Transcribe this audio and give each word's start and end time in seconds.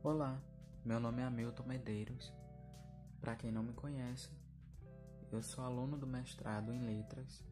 Olá, 0.00 0.40
meu 0.84 1.00
nome 1.00 1.22
é 1.22 1.24
Hamilton 1.24 1.64
Medeiros. 1.64 2.32
Para 3.20 3.34
quem 3.34 3.50
não 3.50 3.64
me 3.64 3.72
conhece, 3.72 4.30
eu 5.32 5.42
sou 5.42 5.64
aluno 5.64 5.98
do 5.98 6.06
mestrado 6.06 6.72
em 6.72 6.80
Letras, 6.80 7.44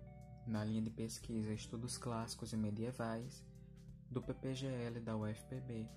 na 0.46 0.64
linha 0.64 0.80
de 0.80 0.90
pesquisa 0.90 1.52
Estudos 1.52 1.98
Clássicos 1.98 2.52
e 2.52 2.56
Medievais, 2.56 3.44
do 4.08 4.22
PPGL 4.22 5.00
da 5.00 5.16
UFPB 5.16 5.88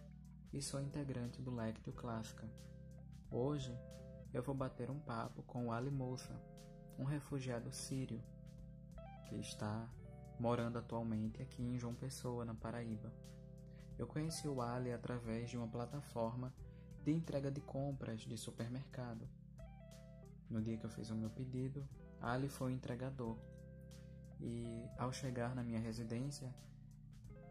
e 0.51 0.59
sou 0.59 0.81
integrante 0.81 1.39
do 1.39 1.53
Lectio 1.53 1.93
Clássica. 1.93 2.49
Hoje 3.29 3.77
eu 4.33 4.41
vou 4.41 4.55
bater 4.55 4.89
um 4.89 4.99
papo 4.99 5.43
com 5.43 5.67
o 5.67 5.71
Ali 5.71 5.91
Moussa, 5.91 6.33
um 6.97 7.03
refugiado 7.03 7.71
sírio 7.71 8.23
que 9.27 9.35
está 9.35 9.87
morando 10.39 10.79
atualmente 10.79 11.43
aqui 11.43 11.61
em 11.61 11.77
João 11.77 11.93
Pessoa, 11.93 12.43
na 12.43 12.55
Paraíba. 12.55 13.13
Eu 13.99 14.07
conheci 14.07 14.47
o 14.47 14.61
Ali 14.61 14.93
através 14.93 15.49
de 15.49 15.57
uma 15.57 15.67
plataforma 15.67 16.53
de 17.03 17.11
entrega 17.11 17.51
de 17.51 17.59
compras 17.59 18.21
de 18.21 18.37
supermercado. 18.37 19.27
No 20.49 20.61
dia 20.61 20.77
que 20.77 20.85
eu 20.85 20.89
fiz 20.89 21.09
o 21.09 21.15
meu 21.15 21.29
pedido, 21.29 21.85
Ali 22.21 22.47
foi 22.47 22.71
o 22.71 22.73
entregador. 22.73 23.37
E 24.39 24.87
ao 24.97 25.11
chegar 25.11 25.53
na 25.53 25.61
minha 25.65 25.81
residência, 25.81 26.55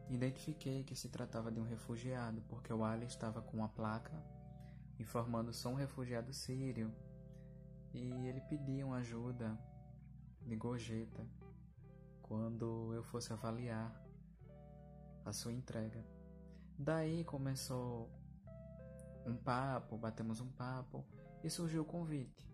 identifiquei 0.08 0.82
que 0.84 0.96
se 0.96 1.10
tratava 1.10 1.52
de 1.52 1.60
um 1.60 1.64
refugiado, 1.64 2.40
porque 2.48 2.72
o 2.72 2.82
Ali 2.82 3.04
estava 3.04 3.42
com 3.42 3.58
uma 3.58 3.68
placa 3.68 4.18
informando 4.98 5.52
sou 5.52 5.72
um 5.72 5.76
refugiado 5.76 6.32
sírio. 6.32 6.90
E 7.92 8.26
ele 8.26 8.40
pedia 8.40 8.86
uma 8.86 8.96
ajuda 8.96 9.58
de 10.46 10.56
gorjeta 10.56 11.26
quando 12.22 12.94
eu 12.94 13.02
fosse 13.02 13.34
avaliar 13.34 13.94
a 15.26 15.32
sua 15.32 15.52
entrega. 15.52 16.17
Daí 16.78 17.24
começou 17.24 18.08
um 19.26 19.36
papo, 19.36 19.98
batemos 19.98 20.40
um 20.40 20.48
papo 20.52 21.04
e 21.42 21.50
surgiu 21.50 21.82
o 21.82 21.84
convite 21.84 22.48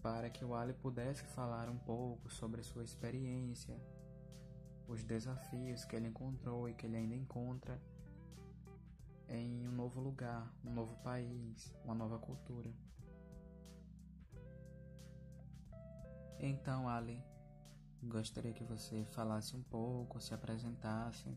para 0.00 0.30
que 0.30 0.44
o 0.44 0.54
Ali 0.54 0.72
pudesse 0.72 1.24
falar 1.24 1.68
um 1.68 1.76
pouco 1.76 2.30
sobre 2.30 2.62
sua 2.62 2.84
experiência, 2.84 3.76
os 4.88 5.04
desafios 5.04 5.84
que 5.84 5.96
ele 5.96 6.08
encontrou 6.08 6.68
e 6.68 6.74
que 6.74 6.86
ele 6.86 6.96
ainda 6.96 7.14
encontra 7.14 7.80
em 9.28 9.68
um 9.68 9.72
novo 9.72 10.00
lugar, 10.00 10.52
um 10.64 10.72
novo 10.72 10.96
país, 11.02 11.74
uma 11.84 11.94
nova 11.94 12.18
cultura. 12.18 12.72
Então, 16.38 16.88
Ali, 16.88 17.22
gostaria 18.02 18.52
que 18.52 18.64
você 18.64 19.04
falasse 19.04 19.54
um 19.54 19.62
pouco, 19.62 20.20
se 20.20 20.32
apresentasse. 20.32 21.28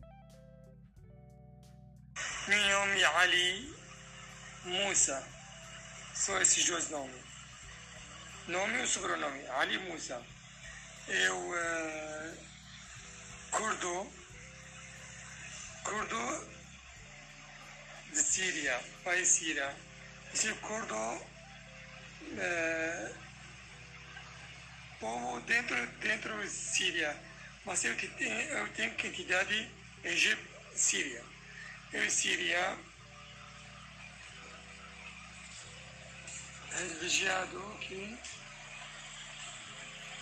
Meu 2.46 2.58
nome 2.58 3.00
é 3.00 3.06
Ali 3.06 3.74
Musa. 4.64 5.26
São 6.14 6.38
esses 6.42 6.62
dois 6.66 6.90
nomes. 6.90 7.24
Nome 8.48 8.82
e 8.82 8.86
sobrenome. 8.86 9.46
Ali 9.48 9.78
Musa. 9.78 10.22
Eu, 11.08 11.38
uh, 11.38 12.36
curdo, 13.50 14.12
curdo 15.84 16.48
de 18.12 18.18
Síria, 18.18 18.78
país 19.02 19.26
Síria. 19.26 19.74
Esse 20.34 20.52
curdo, 20.56 20.94
uh, 20.94 21.24
povo 25.00 25.40
dentro, 25.40 25.86
dentro 26.02 26.36
da 26.36 26.46
Síria. 26.46 27.16
Mas 27.64 27.82
eu, 27.84 27.94
eu 27.94 28.68
tenho 28.74 28.94
quantidade 28.98 29.70
Egito, 30.04 30.46
Síria 30.76 31.33
Síria 32.10 32.76
refugiado 36.72 37.58
aqui 37.76 38.18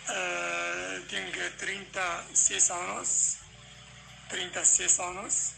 uh, 0.08 1.02
tenho 1.08 1.52
36 1.58 2.70
anos 2.70 3.42
36 4.32 4.98
anos. 5.00 5.52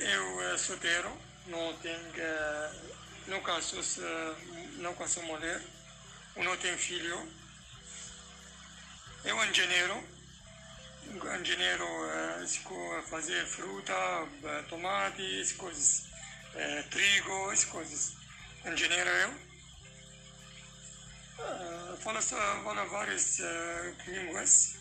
Eu 0.00 0.54
uh, 0.54 0.58
solteiro 0.58 1.20
não 1.46 1.76
tenho 1.78 2.00
nunca 3.26 3.60
sou 3.60 3.80
uh, 3.80 4.36
nunca 4.78 5.06
sou 5.06 5.22
mulher 5.24 5.62
não 6.36 6.56
tenho 6.56 6.76
filho. 6.78 7.28
Eu 9.24 9.44
engenheiro 9.44 10.13
engenheiro 11.40 11.84
uh, 11.84 13.02
fazer 13.02 13.44
fruta, 13.46 13.92
uh, 13.92 14.68
tomate, 14.68 15.40
essas 15.40 15.56
coisas, 15.56 16.06
trigo, 16.90 17.52
essas 17.52 17.64
coisas. 17.66 18.16
Engenheiro 18.64 19.10
eu. 19.10 19.30
Uh, 21.38 21.96
falo, 21.98 22.22
falo 22.22 22.88
várias 22.90 23.38
uh, 23.40 24.10
línguas. 24.10 24.78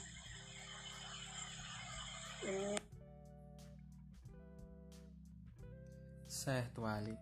Certo, 6.27 6.85
Ali. 6.85 7.17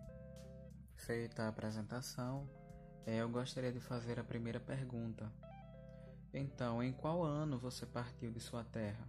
Feita 0.98 1.44
a 1.44 1.48
apresentação, 1.48 2.48
eu 3.06 3.28
gostaria 3.28 3.72
de 3.72 3.80
fazer 3.80 4.20
a 4.20 4.24
primeira 4.24 4.60
pergunta. 4.60 5.32
Então, 6.34 6.82
em 6.82 6.94
qual 6.94 7.24
ano 7.24 7.60
você 7.60 7.86
partiu 7.86 8.32
de 8.32 8.40
sua 8.40 8.64
terra? 8.64 9.06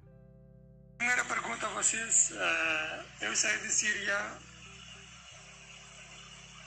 Primeira 0.98 1.24
pergunta 1.24 1.66
a 1.66 1.70
vocês. 1.70 2.32
Uh, 2.32 3.24
eu 3.24 3.36
saí 3.36 3.58
de 3.60 3.72
Síria. 3.72 4.38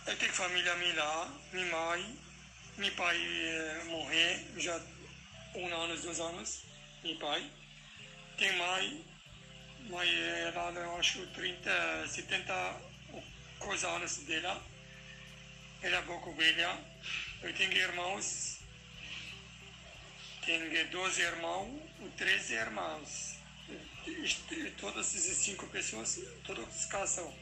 Eu 0.08 0.18
tenho 0.18 0.32
família 0.32 0.76
minha 0.76 0.96
lá, 0.96 1.34
minha 1.52 1.66
mãe. 1.66 2.20
Meu 2.78 2.92
pai 2.96 3.18
uh, 3.18 3.86
morreu 3.86 4.40
já 4.58 4.80
um 5.56 5.74
ano, 5.76 6.02
dois 6.02 6.20
anos. 6.22 6.64
Meu 7.04 7.18
pai. 7.20 7.52
Tem 8.38 8.58
mãe. 8.58 9.06
Mãe, 9.90 10.10
ela, 10.48 10.72
eu 10.72 10.98
acho, 10.98 11.28
30, 11.34 12.08
70 12.08 12.82
coisa 13.60 13.90
anos 13.90 14.18
dela. 14.20 14.64
Ela 15.82 15.98
é 15.98 16.02
pouco 16.04 16.34
velha. 16.34 16.80
Eu 17.44 17.54
tenho 17.54 17.74
irmãos 17.74 18.55
tenho 20.46 20.90
12 20.90 21.22
irmãos 21.22 21.82
e 22.00 22.10
13 22.18 22.54
irmãs. 22.54 23.36
Todas 24.80 25.16
essas 25.16 25.38
cinco 25.38 25.68
pessoas, 25.68 26.20
todos 26.46 26.86
casam. 26.86 27.34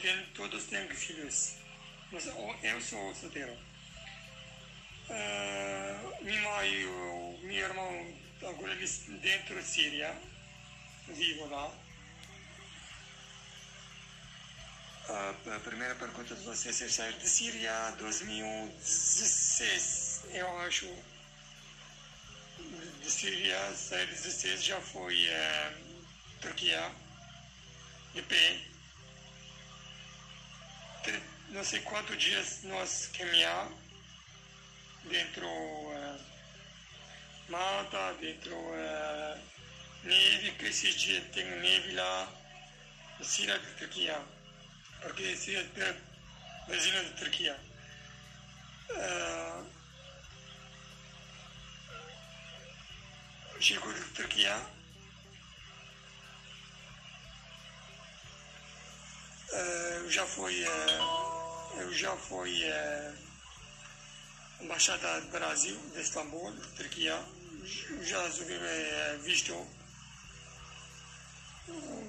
Tenho, 0.00 0.26
todos 0.34 0.64
têm 0.64 0.88
filhos. 0.88 1.56
Mas 2.10 2.26
eu 2.26 2.80
sou 2.80 3.14
solteiro. 3.14 3.52
Uh, 5.10 6.24
minha 6.24 6.40
mãe 6.42 6.70
e 6.70 7.46
meu 7.46 7.56
irmão 7.56 8.18
agora 8.46 8.72
eles 8.72 9.04
dentro 9.20 9.54
da 9.54 9.62
Síria, 9.62 10.14
vivo 11.08 11.46
lá. 11.46 11.72
A 15.08 15.34
primeira 15.60 15.94
pergunta 15.94 16.34
de 16.34 16.44
vocês 16.44 16.82
é 16.82 16.88
sair 16.88 17.14
de 17.14 17.26
Síria 17.26 17.94
2016, 17.98 20.24
eu 20.34 20.58
acho 20.60 20.86
de 23.00 23.10
Síria, 23.10 23.74
sair 23.74 24.06
16 24.06 24.64
já 24.64 24.80
foi 24.80 25.26
é, 25.26 25.72
Turquia, 26.40 26.90
EP. 28.14 28.32
Não 31.50 31.64
sei 31.64 31.80
quantos 31.80 32.16
dias 32.18 32.62
nós 32.64 33.10
caminhar 33.16 33.70
dentro 35.04 35.46
uh, 35.46 36.20
mata, 37.48 38.12
dentro 38.20 38.54
uh, 38.54 39.38
neve, 40.04 40.52
que 40.52 40.66
esse 40.66 40.92
dia 40.94 41.20
tem 41.32 41.44
neve 41.44 41.92
lá 41.92 42.30
Síria 43.22 43.58
de 43.58 43.66
Turquia, 43.74 44.20
porque 45.00 45.36
Síria 45.36 45.66
é 45.76 45.96
vizinha 46.70 47.02
de 47.04 47.12
Turquia. 53.58 53.66
Uh, 53.66 53.70
chegou 53.70 53.92
de 53.92 54.04
Turquia. 54.14 54.78
Eu 59.98 60.10
já 60.10 60.26
fui, 60.26 60.64
eu 61.78 61.92
já 61.92 62.16
fui 62.16 62.62
embaixada 64.60 65.20
do 65.22 65.28
Brasil, 65.30 65.78
de 65.92 66.00
Istambul, 66.00 66.52
Turquia. 66.76 67.18
Já 68.02 68.22
recebi 68.26 68.54
visto. 69.22 69.66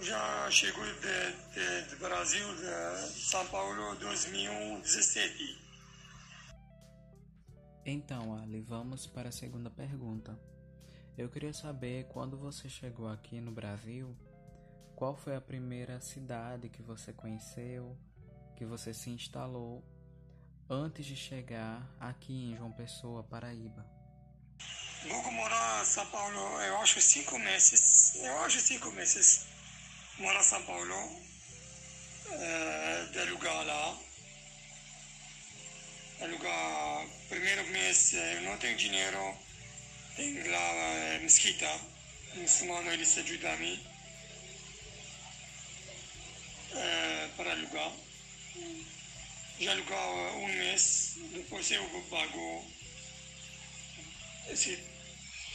Já 0.01 0.49
chegou 0.51 0.85
de, 0.85 1.31
de, 1.53 1.89
de 1.89 1.95
Brasil, 1.97 2.47
de 2.55 3.19
São 3.21 3.45
Paulo, 3.47 3.95
2017. 3.95 5.69
Então, 7.85 8.39
Ali, 8.41 8.61
vamos 8.61 9.07
para 9.07 9.29
a 9.29 9.31
segunda 9.31 9.69
pergunta. 9.69 10.39
Eu 11.19 11.27
queria 11.27 11.51
saber 11.51 12.05
quando 12.05 12.37
você 12.37 12.69
chegou 12.69 13.09
aqui 13.09 13.41
no 13.41 13.51
Brasil, 13.51 14.15
qual 14.95 15.17
foi 15.17 15.35
a 15.35 15.41
primeira 15.41 15.99
cidade 15.99 16.69
que 16.69 16.81
você 16.81 17.11
conheceu, 17.11 17.93
que 18.55 18.63
você 18.63 18.93
se 18.93 19.09
instalou 19.09 19.83
antes 20.69 21.05
de 21.05 21.17
chegar 21.17 21.85
aqui 21.99 22.53
em 22.53 22.55
João 22.55 22.71
Pessoa, 22.71 23.21
Paraíba? 23.21 23.85
Vou 25.09 25.31
morar 25.33 25.81
em 25.81 25.85
São 25.85 26.05
Paulo, 26.05 26.39
eu 26.61 26.77
acho 26.77 27.01
cinco 27.01 27.37
meses. 27.37 28.15
Eu 28.15 28.39
acho 28.39 28.61
cinco 28.61 28.89
meses. 28.93 29.45
Morar 30.19 30.39
em 30.39 30.43
São 30.43 30.63
Paulo, 30.63 30.95
é, 32.31 33.05
de 33.11 33.29
lugar 33.29 33.65
lá. 33.65 33.97
Alugar 36.21 37.05
primeiro 37.27 37.67
mês, 37.71 38.13
eu 38.13 38.41
não 38.43 38.57
tenho 38.57 38.77
dinheiro. 38.77 39.48
Tem 40.19 40.43
lá 40.49 40.73
é, 41.13 41.19
mesquita. 41.19 41.65
Muçulmano, 42.35 42.91
eles 42.91 43.17
ajudam 43.17 43.53
a 43.53 43.55
mim. 43.55 43.79
É, 46.75 47.29
para 47.37 47.51
alugar. 47.51 47.93
Já 49.61 49.71
alugar 49.71 50.35
um 50.35 50.47
mês, 50.47 51.13
depois 51.33 51.71
eu 51.71 51.85
pago 52.09 52.69
esse 54.49 54.77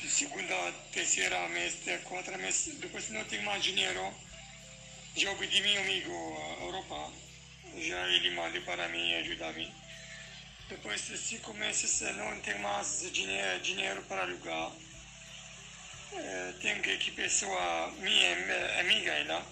segunda, 0.08 0.72
terceira 0.92 1.46
mês, 1.50 1.74
quarta 2.04 2.38
mês, 2.38 2.70
depois 2.80 3.10
não 3.10 3.22
tenho 3.26 3.42
mais 3.42 3.62
dinheiro. 3.62 4.14
Já 5.14 5.34
pedi 5.34 5.60
meu 5.60 5.82
amigo 5.82 6.10
Europa, 6.62 7.12
já 7.76 8.08
ele 8.08 8.30
manda 8.30 8.58
para 8.62 8.88
mim 8.88 9.14
ajudar 9.16 9.52
mim. 9.52 9.70
Depois 10.68 11.06
de 11.06 11.18
cinco 11.18 11.52
meses 11.54 12.00
não 12.16 12.40
tenho 12.40 12.58
mais 12.60 13.10
dinheiro, 13.12 13.60
dinheiro 13.60 14.02
para 14.02 14.22
alugar. 14.22 14.72
É, 16.12 16.54
tenho 16.60 16.82
que 16.82 17.10
pessoa, 17.10 17.90
minha 17.98 18.80
amiga 18.80 19.12
ela, 19.12 19.44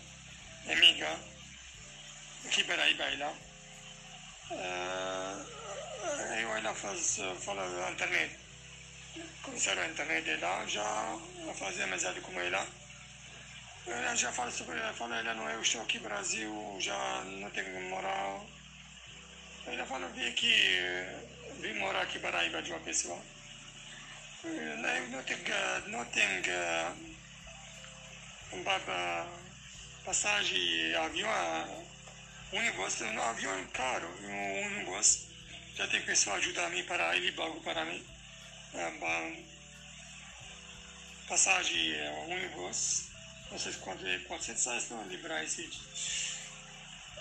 amiga, 0.70 1.18
aqui 2.46 2.64
para 2.64 2.82
aí 2.82 2.96
ela. 2.98 3.34
É, 4.50 6.42
eu 6.42 6.56
ela 6.56 6.74
faz, 6.74 7.18
fala 7.40 7.90
internet 7.90 8.42
começaram 9.42 9.82
a 9.82 9.88
internet 9.88 10.40
lá, 10.40 10.66
já 10.66 10.82
a 10.82 11.54
fazer 11.54 11.82
amizade 11.82 12.20
com 12.20 12.40
ela. 12.40 12.66
Ela 13.86 14.14
já 14.14 14.32
fala 14.32 14.50
sobre 14.50 14.78
ela, 14.78 14.92
fala, 14.94 15.18
ela 15.18 15.34
não 15.34 15.48
é, 15.48 15.56
eu 15.56 15.62
estou 15.62 15.82
aqui 15.82 15.98
no 15.98 16.08
Brasil, 16.08 16.76
já 16.80 17.22
não 17.24 17.50
tenho 17.50 17.90
moral. 19.66 19.78
Ela 19.78 19.86
fala, 19.86 20.08
vim 20.08 20.28
aqui, 20.28 20.52
vim 21.60 21.74
morar 21.74 22.02
aqui 22.02 22.18
para 22.18 22.32
Paraíba 22.32 22.62
de 22.62 22.70
uma 22.70 22.80
pessoa. 22.80 23.20
Eu 24.44 24.76
não 25.10 25.22
tenho, 25.22 25.88
não 25.88 26.04
tenho 26.06 26.42
um 28.52 28.64
passagem, 30.04 30.94
avião, 30.96 31.86
um 32.52 32.60
negócio, 32.60 33.06
um 33.06 33.22
avião 33.22 33.58
é 33.58 33.64
caro, 33.72 34.08
um 34.24 34.70
negócio. 34.78 35.30
Já 35.76 35.86
tem 35.86 36.02
pessoa 36.02 36.36
ajudar 36.36 36.68
mim 36.70 36.82
para 36.84 37.16
ele 37.16 37.32
pago 37.32 37.60
para 37.60 37.84
mim 37.84 38.04
passagem 41.28 41.94
ônibus, 42.28 43.04
não 43.50 43.58
sei 43.58 43.72
quanto 43.74 44.06
é, 44.06 44.18
400 44.18 44.64
reais 44.64 44.90
não 44.90 45.08
livrar 45.08 45.42
esse 45.42 45.68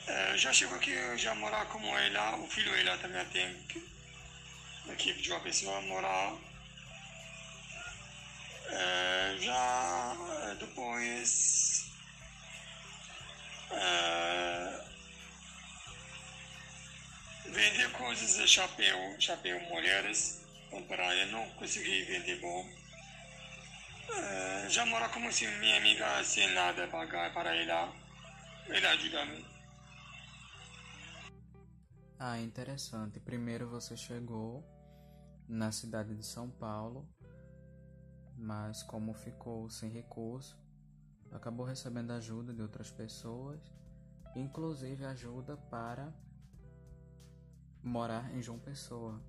é, 0.07 0.38
já 0.38 0.51
chegou 0.51 0.77
aqui, 0.77 0.94
já 1.18 1.36
morar 1.36 1.65
como 1.68 1.88
ela, 1.98 2.36
o 2.38 2.48
filho 2.48 2.74
ela 2.75 2.98
também 2.98 3.25
tem 3.25 3.48
aqui 4.92 5.13
de 5.13 5.31
uma 5.31 5.39
pessoa 5.42 5.81
morar. 5.81 6.36
É, 8.69 9.36
já 9.39 10.15
é, 10.50 10.56
depois 10.56 11.86
é, 13.71 14.86
vender 17.48 17.92
coisas, 17.92 18.50
chapéu, 18.50 19.15
chapéu 19.19 19.59
mulheres 19.62 20.42
comprar, 20.69 21.15
eu 21.15 21.27
não 21.27 21.50
consegui 21.51 22.03
vender 22.03 22.39
bom. 22.39 22.69
É, 24.13 24.69
já 24.69 24.86
mora 24.86 25.09
como 25.09 25.31
se 25.31 25.48
minha 25.48 25.77
amiga 25.77 26.24
sem 26.24 26.50
nada 26.51 26.88
pagar 26.88 27.33
para 27.33 27.56
ela, 27.56 27.94
ele 28.69 28.88
ajuda-me. 28.88 29.50
Ah, 32.23 32.39
interessante. 32.39 33.19
Primeiro 33.19 33.68
você 33.68 33.97
chegou 33.97 34.63
na 35.47 35.71
cidade 35.71 36.15
de 36.15 36.23
São 36.23 36.51
Paulo, 36.51 37.09
mas 38.38 38.83
como 38.83 39.12
ficou 39.12 39.68
sem 39.71 39.89
recurso, 39.89 40.56
acabou 41.31 41.65
recebendo 41.65 42.12
ajuda 42.12 42.53
de 42.53 42.62
outras 42.62 42.91
pessoas, 42.91 43.59
inclusive 44.35 45.03
ajuda 45.03 45.57
para 45.57 46.13
morar 47.81 48.31
em 48.35 48.39
João 48.44 48.59
Pessoa. 48.59 49.19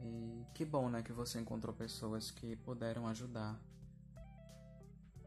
E 0.00 0.46
que 0.54 0.64
bom, 0.64 0.88
né, 0.88 1.02
que 1.02 1.12
você 1.12 1.40
encontrou 1.40 1.74
pessoas 1.74 2.30
que 2.30 2.54
puderam 2.54 3.08
ajudar 3.08 3.60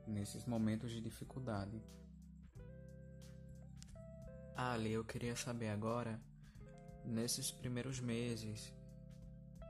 nesses 0.08 0.46
momentos 0.46 0.90
de 0.90 1.02
dificuldade. 1.02 1.84
Ali, 4.56 4.92
eu 4.92 5.04
queria 5.04 5.36
saber 5.36 5.70
agora, 5.70 6.20
nesses 7.04 7.52
primeiros 7.52 8.00
meses 8.00 8.74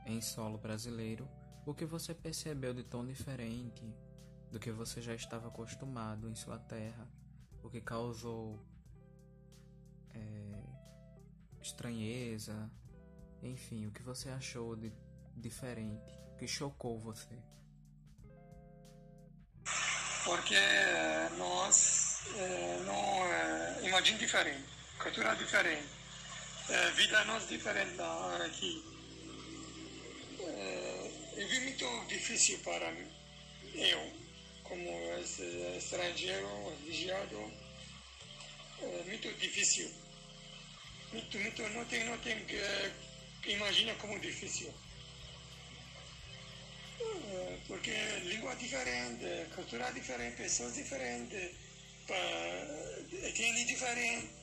em 0.06 0.20
solo 0.20 0.58
brasileiro, 0.58 1.28
o 1.66 1.74
que 1.74 1.86
você 1.86 2.14
percebeu 2.14 2.74
de 2.74 2.84
tão 2.84 3.06
diferente 3.06 3.84
do 4.52 4.60
que 4.60 4.72
você 4.72 5.02
já 5.02 5.16
estava 5.16 5.48
acostumado 5.48 6.30
em 6.30 6.36
sua 6.36 6.60
terra, 6.60 7.08
o 7.64 7.70
que 7.70 7.80
causou 7.80 8.60
é, 10.14 10.64
estranheza, 11.62 12.70
enfim, 13.42 13.88
o 13.88 13.92
que 13.92 14.04
você 14.04 14.30
achou 14.30 14.76
de 14.76 14.92
diferente, 15.36 16.20
que 16.38 16.48
chocou 16.48 17.00
você? 17.00 17.38
Porque 20.26 20.56
nós 21.38 22.26
é, 22.36 22.84
não 22.86 23.26
é, 23.26 23.88
imagina 23.88 24.18
diferente, 24.18 24.73
cultura 25.04 25.36
diferente, 25.36 25.86
é, 26.70 26.92
vida 26.92 27.26
nós 27.26 27.48
diferente 27.50 27.96
da 27.98 28.38
aqui. 28.46 28.84
É, 30.40 31.12
é 31.38 31.60
muito 31.60 32.06
difícil 32.08 32.58
para 32.60 32.90
mim, 32.94 33.12
eu, 33.76 34.14
como 34.64 34.90
estrangeiro, 35.78 36.70
refugiado, 36.70 37.54
é 38.82 39.04
muito 39.06 39.32
difícil. 39.34 39.92
Muito, 41.12 41.38
muito, 41.40 41.62
não 41.70 41.86
tem, 41.86 42.06
não 42.06 42.18
tem 42.20 42.46
imagina 43.46 43.94
como 43.96 44.18
difícil. 44.20 44.74
Eh, 47.02 47.58
porque 47.68 47.92
língua 48.24 48.56
diferente, 48.56 49.26
cultura 49.54 49.92
diferente, 49.92 50.38
pessoas 50.38 50.76
diferentes, 50.76 51.52
etnia 53.22 53.66
diferente. 53.66 54.43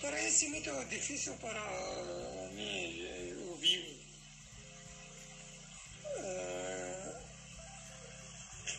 Parece 0.00 0.48
muito 0.48 0.84
difícil 0.86 1.34
para 1.36 1.60
mim 2.52 3.06
eh, 3.06 3.34
ouvir. 3.50 4.00
Uh, 6.04 7.20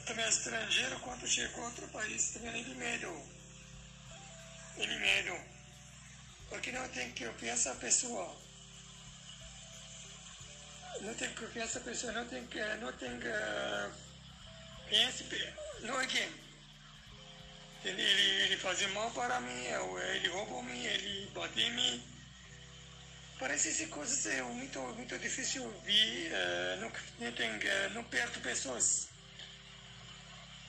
também 0.05 0.27
estrangeiro, 0.27 1.00
quando 1.00 1.27
chega 1.27 1.62
a 1.62 1.65
outro 1.65 1.88
país, 1.89 2.31
também 2.31 2.60
ele 2.60 2.75
medo. 2.75 3.22
Ele 4.77 5.00
medo 5.00 5.51
porque 6.51 6.72
não 6.74 6.88
tem 6.89 7.10
confiança 7.12 7.72
a 7.72 7.75
pessoa. 7.75 8.36
Não 11.00 11.13
tem 11.15 11.34
confiança 11.34 11.79
a 11.79 11.81
pessoa, 11.81 12.12
não 12.12 12.27
tem 12.27 12.41
não 12.81 12.91
tem 12.93 13.10
confiança, 14.89 15.24
não 15.81 16.01
é 16.01 16.08
quem. 16.08 16.50
Ele, 17.84 18.02
ele, 18.02 18.42
ele 18.44 18.58
faz 18.58 18.82
mal 18.94 19.10
para 19.12 19.40
mim, 19.42 19.66
ele 20.14 20.28
roubou 20.30 20.62
mim, 20.62 20.86
ele 20.86 21.30
bateu 21.34 21.64
em 21.64 21.72
mim. 21.72 22.04
Parece 23.40 23.70
essas 23.70 23.90
coisas 23.90 24.24
é 24.28 24.42
muito, 24.44 24.80
muito 24.80 25.18
difícil 25.18 25.64
ouvir, 25.64 26.32
uh, 26.32 26.80
não, 26.80 26.92
não, 27.20 27.32
tem, 27.32 27.50
uh, 27.50 27.90
não 27.94 28.04
perto 28.04 28.40
pessoas. 28.40 29.10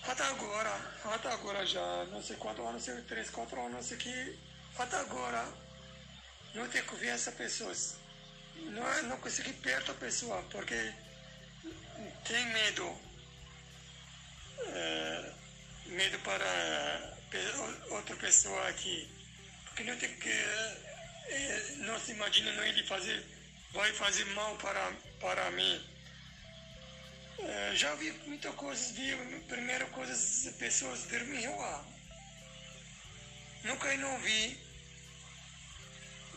Até 0.05 0.25
agora, 0.25 0.75
até 1.05 1.31
agora 1.31 1.67
já, 1.67 2.05
não 2.07 2.23
sei 2.23 2.35
quantos 2.37 2.65
anos, 2.65 3.07
três, 3.07 3.29
quatro 3.29 3.61
anos, 3.61 3.73
não 3.73 3.83
sei 3.83 3.99
que, 3.99 4.39
até 4.79 4.97
agora, 4.97 5.47
não 6.55 6.67
ter 6.69 6.85
confiança 6.87 7.31
pessoas. 7.33 7.97
Não, 8.57 9.03
não 9.05 9.19
conseguir 9.19 9.53
perto 9.55 9.93
a 9.93 9.95
pessoa, 9.95 10.43
porque 10.51 10.93
tem 12.25 12.47
medo. 12.53 12.99
É, 14.67 15.33
medo 15.87 16.19
para 16.21 17.17
outra 17.91 18.17
pessoa 18.17 18.69
aqui. 18.69 19.09
Porque 19.65 19.85
não 19.85 19.97
tem 19.97 20.15
que. 20.17 20.31
É, 20.31 21.75
não 21.79 21.99
se 21.99 22.13
imagina 22.13 22.53
não 22.53 22.65
ele 22.65 22.85
fazer, 22.85 23.25
vai 23.73 23.93
fazer 23.95 24.25
mal 24.27 24.57
para, 24.57 24.93
para 25.21 25.51
mim. 25.53 25.89
Uh, 27.39 27.75
já 27.75 27.95
vi 27.95 28.13
muitas 28.27 28.55
coisas, 28.55 28.91
vi 28.93 29.17
primeiro 29.49 29.87
coisas, 29.89 30.55
pessoas 30.59 31.05
dormir 31.05 31.47
rua. 31.47 31.85
Nunca 33.65 33.97
não 33.97 34.19
vi, 34.21 34.61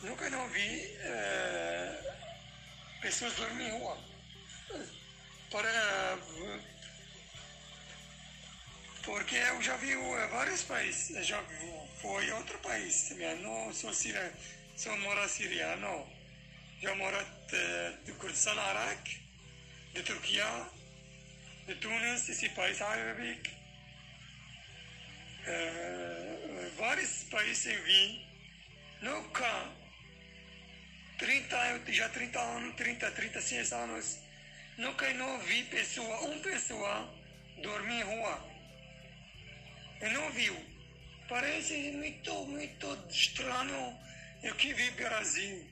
nunca 0.02 0.30
não 0.30 0.48
vi 0.50 0.98
uh, 1.02 3.02
pessoas 3.02 3.34
dormir 3.34 3.70
rua. 3.72 3.98
Para, 5.52 6.18
porque 9.06 9.36
eu 9.36 9.62
já 9.62 9.78
vi 9.78 9.96
vários 10.32 10.64
países, 10.64 11.26
já 11.26 11.42
fui 12.02 12.32
outro 12.32 12.58
país 12.60 13.10
também, 13.10 13.40
não 13.42 13.72
sou 13.72 13.94
siriano, 13.94 14.34
sou 14.76 14.98
mora 14.98 15.28
siriano, 15.28 16.08
já 16.82 16.94
moro 16.96 17.18
de 18.04 18.12
Kurdistan, 18.14 18.60
Araque, 18.60 19.20
de 19.94 20.02
Turquia, 20.02 20.46
de 21.68 21.76
Tunis, 21.76 22.28
esse 22.28 22.50
país 22.50 22.82
árabe, 22.82 23.40
uh, 25.48 26.72
vários 26.76 27.24
países 27.26 27.66
eu 27.68 27.84
vi, 27.84 28.28
nunca, 29.04 29.72
30, 31.20 31.94
já 31.94 32.10
30 32.10 32.40
anos, 32.40 32.76
30, 32.76 33.12
36 33.12 33.72
anos, 33.72 34.18
nunca 34.78 35.14
não 35.14 35.38
vi 35.42 35.64
pessoa, 35.66 36.22
uma 36.22 36.40
pessoa 36.40 37.14
dormir 37.62 38.00
em 38.00 38.04
rua. 38.04 38.55
Não 40.12 40.32
viu. 40.32 40.56
Parece 41.28 41.92
muito, 41.92 42.34
muito 42.46 43.08
estranho 43.10 43.98
o 44.44 44.56
que 44.56 44.74
vi 44.74 44.92
Brasil. 44.92 45.68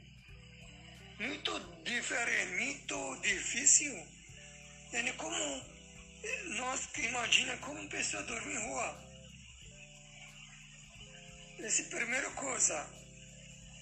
Muito 1.19 1.59
diferente, 1.83 2.53
muito 2.53 3.21
difícil. 3.21 3.93
É 4.93 5.11
como 5.13 5.63
nós 6.57 6.85
que 6.87 7.01
imagina 7.01 7.57
como 7.57 7.87
pessoa 7.89 8.23
dorme 8.23 8.53
em 8.53 8.67
rua. 8.67 9.03
Essa 11.59 11.81
é 11.81 11.85
a 11.85 11.89
primeira 11.89 12.29
coisa. 12.31 12.89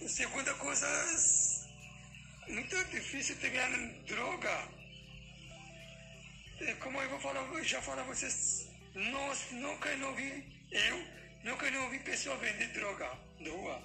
A 0.03 0.09
segunda 0.09 0.53
coisa, 0.55 0.87
muito 2.47 2.83
difícil 2.85 3.35
ter 3.37 3.51
droga. 4.05 4.67
É 6.61 6.73
como 6.75 7.01
eu 7.01 7.09
vou 7.09 7.19
falar, 7.19 7.63
já 7.63 7.81
falei 7.81 8.03
a 8.03 8.07
vocês, 8.07 8.67
nós 8.95 9.51
nunca 9.51 9.95
não 9.97 10.13
vi, 10.15 10.67
eu 10.71 11.07
nunca 11.43 11.69
não 11.71 11.89
vi 11.89 11.99
pessoa 11.99 12.37
vender 12.37 12.67
droga 12.73 13.17
na 13.39 13.49
rua. 13.49 13.83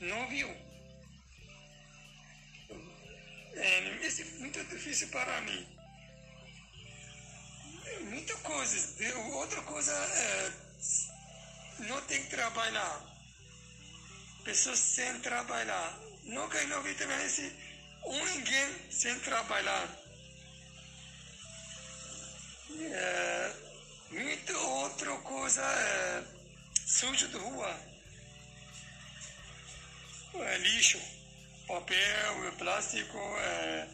Não 0.00 0.28
viu. 0.28 0.48
É, 3.54 4.06
isso 4.06 4.22
é 4.22 4.24
muito 4.40 4.62
difícil 4.64 5.08
para 5.08 5.40
mim 5.40 5.76
muita 8.06 8.34
coisa. 8.36 9.04
Outra 9.34 9.62
coisa 9.62 9.92
é 9.92 10.52
não 11.80 12.00
tem 12.02 12.22
que 12.22 12.30
trabalhar. 12.30 13.02
Pessoas 14.44 14.78
sem 14.78 15.20
trabalhar. 15.20 15.98
Nunca 16.24 16.62
não 16.66 16.82
vi 16.82 16.94
também 16.94 17.24
esse 17.24 17.52
ninguém 18.04 18.90
sem 18.90 19.18
trabalhar. 19.20 20.05
É, 22.84 23.54
muito 24.10 24.52
outra 24.56 25.16
coisa 25.18 25.62
é 25.62 26.24
sujo 26.86 27.28
de 27.28 27.38
rua. 27.38 27.80
É, 30.34 30.58
lixo, 30.58 31.00
papel, 31.66 32.52
plástico, 32.58 33.18
é, 33.38 33.88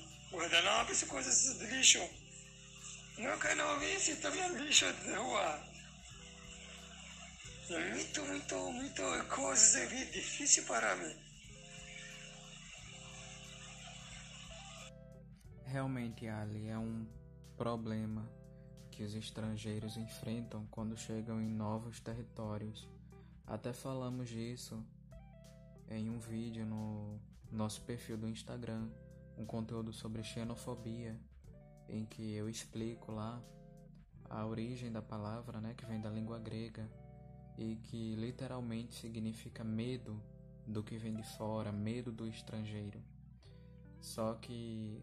coisas 1.06 1.58
de 1.58 1.66
lixo. 1.66 2.00
Nunca 3.18 3.54
não 3.54 3.78
vi 3.78 3.92
esse 3.92 4.16
também 4.16 4.48
lixo 4.56 4.92
de 4.92 5.14
rua. 5.14 5.72
Muito, 7.70 8.24
muito, 8.24 8.72
muito 8.72 9.02
coisas 9.28 9.88
difícil 10.10 10.64
para 10.64 10.96
mim. 10.96 11.16
Realmente, 15.66 16.28
Ali, 16.28 16.68
é 16.68 16.76
um 16.76 17.06
problema 17.56 18.41
que 18.92 19.02
os 19.02 19.14
estrangeiros 19.14 19.96
enfrentam 19.96 20.66
quando 20.70 20.96
chegam 20.96 21.40
em 21.40 21.48
novos 21.48 21.98
territórios. 21.98 22.86
Até 23.46 23.72
falamos 23.72 24.28
disso 24.28 24.84
em 25.88 26.10
um 26.10 26.18
vídeo 26.18 26.64
no 26.66 27.18
nosso 27.50 27.80
perfil 27.82 28.18
do 28.18 28.28
Instagram, 28.28 28.88
um 29.36 29.46
conteúdo 29.46 29.92
sobre 29.92 30.22
xenofobia 30.22 31.18
em 31.88 32.04
que 32.04 32.34
eu 32.34 32.48
explico 32.48 33.10
lá 33.10 33.42
a 34.28 34.46
origem 34.46 34.92
da 34.92 35.02
palavra, 35.02 35.60
né, 35.60 35.74
que 35.74 35.86
vem 35.86 36.00
da 36.00 36.10
língua 36.10 36.38
grega 36.38 36.88
e 37.56 37.76
que 37.76 38.14
literalmente 38.14 38.94
significa 38.94 39.64
medo 39.64 40.22
do 40.66 40.82
que 40.82 40.96
vem 40.96 41.14
de 41.14 41.22
fora, 41.22 41.72
medo 41.72 42.12
do 42.12 42.26
estrangeiro. 42.28 43.02
Só 44.00 44.34
que 44.34 45.02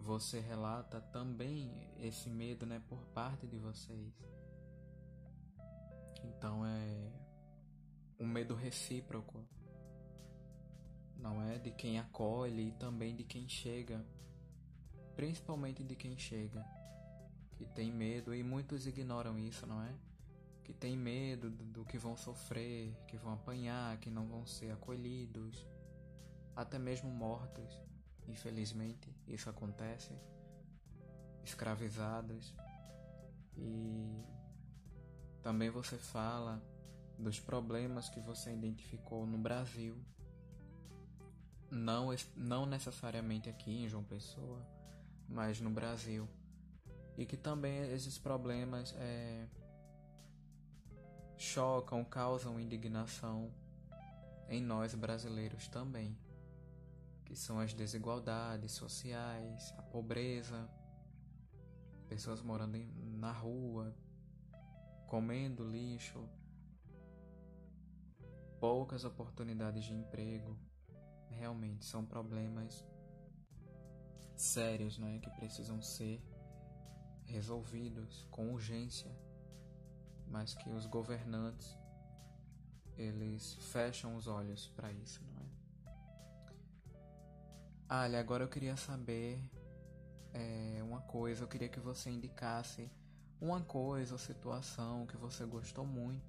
você 0.00 0.40
relata 0.40 1.00
também 1.00 1.88
esse 1.98 2.28
medo, 2.28 2.66
né, 2.66 2.82
por 2.88 2.98
parte 3.14 3.46
de 3.46 3.56
vocês. 3.56 4.12
Então 6.24 6.64
é 6.66 7.12
um 8.18 8.26
medo 8.26 8.54
recíproco. 8.54 9.44
Não 11.16 11.42
é 11.42 11.58
de 11.58 11.70
quem 11.70 11.98
acolhe 11.98 12.68
e 12.68 12.72
também 12.72 13.14
de 13.14 13.24
quem 13.24 13.48
chega 13.48 14.04
principalmente 15.20 15.84
de 15.84 15.94
quem 15.94 16.16
chega, 16.16 16.64
que 17.52 17.66
tem 17.66 17.92
medo 17.92 18.34
e 18.34 18.42
muitos 18.42 18.86
ignoram 18.86 19.38
isso, 19.38 19.66
não 19.66 19.82
é? 19.82 19.94
Que 20.64 20.72
tem 20.72 20.96
medo 20.96 21.50
do 21.50 21.84
que 21.84 21.98
vão 21.98 22.16
sofrer, 22.16 22.96
que 23.06 23.18
vão 23.18 23.34
apanhar, 23.34 23.98
que 23.98 24.10
não 24.10 24.26
vão 24.26 24.46
ser 24.46 24.72
acolhidos, 24.72 25.66
até 26.56 26.78
mesmo 26.78 27.10
mortos. 27.10 27.82
Infelizmente, 28.30 29.12
isso 29.26 29.50
acontece. 29.50 30.12
Escravizados. 31.42 32.54
E 33.56 34.24
também 35.42 35.68
você 35.68 35.96
fala 35.96 36.62
dos 37.18 37.40
problemas 37.40 38.08
que 38.08 38.20
você 38.20 38.52
identificou 38.52 39.26
no 39.26 39.36
Brasil. 39.36 39.96
Não, 41.70 42.08
não 42.36 42.66
necessariamente 42.66 43.48
aqui 43.48 43.84
em 43.84 43.88
João 43.88 44.04
Pessoa, 44.04 44.64
mas 45.28 45.60
no 45.60 45.70
Brasil. 45.70 46.28
E 47.16 47.26
que 47.26 47.36
também 47.36 47.92
esses 47.92 48.16
problemas 48.16 48.94
é, 48.96 49.46
chocam, 51.36 52.04
causam 52.04 52.60
indignação 52.60 53.52
em 54.48 54.60
nós 54.60 54.94
brasileiros 54.94 55.68
também, 55.68 56.16
que 57.30 57.36
são 57.36 57.60
as 57.60 57.72
desigualdades 57.72 58.72
sociais, 58.72 59.72
a 59.78 59.82
pobreza, 59.82 60.68
pessoas 62.08 62.42
morando 62.42 62.76
na 62.96 63.30
rua, 63.30 63.94
comendo 65.06 65.62
lixo, 65.62 66.28
poucas 68.58 69.04
oportunidades 69.04 69.84
de 69.84 69.94
emprego. 69.94 70.58
Realmente 71.28 71.84
são 71.84 72.04
problemas 72.04 72.84
sérios 74.36 74.98
né, 74.98 75.20
que 75.20 75.30
precisam 75.30 75.80
ser 75.80 76.20
resolvidos 77.26 78.26
com 78.32 78.52
urgência, 78.52 79.16
mas 80.26 80.52
que 80.52 80.68
os 80.68 80.84
governantes 80.84 81.78
eles 82.96 83.54
fecham 83.70 84.16
os 84.16 84.26
olhos 84.26 84.66
para 84.74 84.90
isso, 84.90 85.22
não 85.24 85.40
é? 85.40 85.59
Ali, 87.90 88.16
agora 88.16 88.44
eu 88.44 88.48
queria 88.48 88.76
saber 88.76 89.42
é, 90.32 90.80
uma 90.82 91.00
coisa, 91.00 91.42
eu 91.42 91.48
queria 91.48 91.68
que 91.68 91.80
você 91.80 92.08
indicasse 92.08 92.88
uma 93.40 93.60
coisa 93.60 94.14
ou 94.14 94.18
situação 94.18 95.06
que 95.06 95.16
você 95.16 95.44
gostou 95.44 95.84
muito 95.84 96.24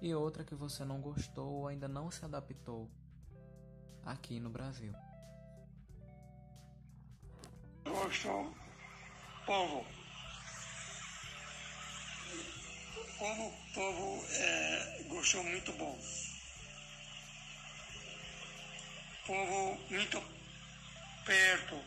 e 0.00 0.14
outra 0.14 0.44
que 0.44 0.54
você 0.54 0.84
não 0.84 1.00
gostou 1.00 1.52
ou 1.52 1.66
ainda 1.66 1.88
não 1.88 2.10
se 2.12 2.24
adaptou 2.24 2.88
aqui 4.04 4.38
no 4.38 4.50
Brasil 4.50 4.94
gosto 8.04 8.54
povo. 9.46 9.86
Povo, 13.18 13.52
povo 13.74 14.24
é, 14.30 15.04
gostou 15.08 15.42
muito 15.44 15.72
bom. 15.72 15.98
Povo 19.26 19.78
muito 19.90 20.33
perto, 21.24 21.84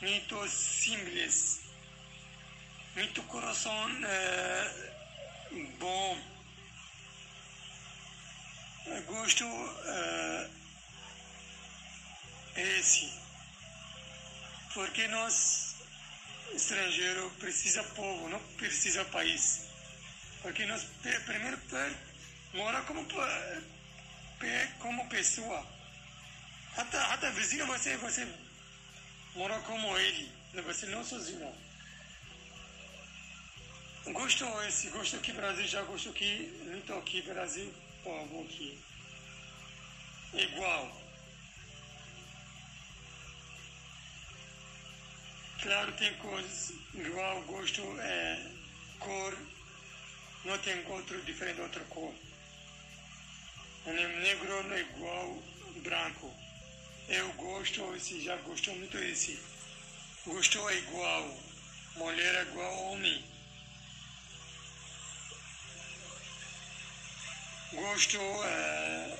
muito 0.00 0.48
simples, 0.48 1.60
muito 2.94 3.22
coração 3.24 3.88
é, 4.06 4.92
bom. 5.78 6.34
Gosto 9.06 9.44
é, 9.46 10.50
esse 12.56 13.24
porque 14.74 15.06
nós 15.06 15.76
estrangeiro 16.52 17.30
precisa 17.38 17.82
povo, 17.84 18.28
não 18.28 18.40
precisa 18.56 19.04
país. 19.06 19.68
Porque 20.42 20.66
nós, 20.66 20.84
primeiro, 21.24 21.58
mora 22.52 22.82
como, 22.82 23.06
como 24.80 25.08
pessoa. 25.08 25.73
Até, 26.76 26.98
até 26.98 27.30
vizinho 27.30 27.66
você, 27.66 27.96
você 27.96 28.26
mora 29.34 29.58
como 29.60 29.96
ele, 29.96 30.30
você 30.64 30.86
não 30.86 31.04
sozinho. 31.04 31.54
Gosto 34.06 34.44
esse, 34.64 34.90
gosto 34.90 35.16
aqui 35.16 35.32
Brasil, 35.32 35.66
já 35.66 35.82
gosto 35.82 36.10
não 36.66 36.78
estou 36.78 36.98
aqui 36.98 37.22
Brasil, 37.22 37.72
povo 38.02 38.44
aqui. 38.44 38.78
Igual. 40.34 41.02
Claro, 45.62 45.92
tem 45.92 46.12
coisas 46.18 46.74
igual, 46.92 47.40
gosto, 47.44 47.80
é, 48.00 48.50
cor, 48.98 49.38
não 50.44 50.58
tem 50.58 50.84
outro 50.86 51.22
diferente 51.22 51.60
outra 51.60 51.84
cor. 51.84 52.12
Negro 53.86 54.62
não 54.64 54.76
é 54.76 54.80
igual 54.80 55.42
branco. 55.82 56.43
Eu 57.08 57.32
gosto, 57.34 57.94
esse 57.96 58.24
já 58.24 58.36
gostou 58.36 58.74
muito 58.76 58.96
esse. 58.98 59.38
Gostou 60.26 60.70
é 60.70 60.76
igual, 60.76 61.38
mulher 61.96 62.34
é 62.34 62.42
igual 62.42 62.92
homem. 62.92 63.24
Gosto 67.72 68.18
é, 68.44 69.18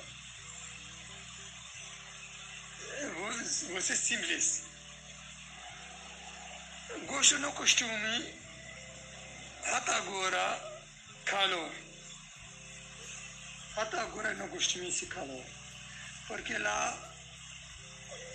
você 3.73 3.93
é 3.93 3.95
simples. 3.95 4.63
Gosto 7.05 7.37
no 7.39 7.51
costume, 7.51 8.33
até 9.65 9.93
agora, 9.95 10.81
calor. 11.25 11.71
Até 13.75 13.99
agora 13.99 14.33
não 14.35 14.47
costume 14.47 14.87
esse 14.87 15.05
calor. 15.07 15.43
Porque 16.27 16.57
lá, 16.57 17.14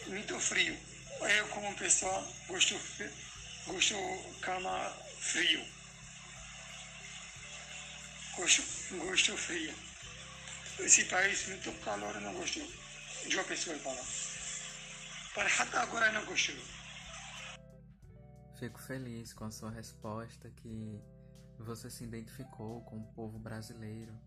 muito 0.07 0.38
frio. 0.38 0.76
Eu, 1.21 1.49
como 1.49 1.75
pessoa, 1.76 2.26
gosto, 2.49 2.75
gosto 3.66 3.95
cama 4.40 4.90
frio. 5.19 5.64
Gosto, 8.37 8.62
gosto 8.97 9.37
frio. 9.37 9.75
Esse 10.78 11.04
país, 11.04 11.47
muito 11.49 11.73
calor, 11.85 12.19
não 12.21 12.35
gosto 12.35 12.61
de 13.28 13.35
uma 13.37 13.45
pessoa 13.45 13.78
falar. 13.78 14.07
Para 15.35 15.62
até 15.62 15.78
agora 15.78 16.12
não 16.12 16.25
gosto. 16.25 16.52
Fico 18.59 18.80
feliz 18.80 19.33
com 19.33 19.45
a 19.45 19.50
sua 19.50 19.71
resposta 19.71 20.50
que 20.50 21.00
você 21.59 21.90
se 21.90 22.04
identificou 22.04 22.83
com 22.85 22.99
o 22.99 23.12
povo 23.12 23.38
brasileiro, 23.38 24.19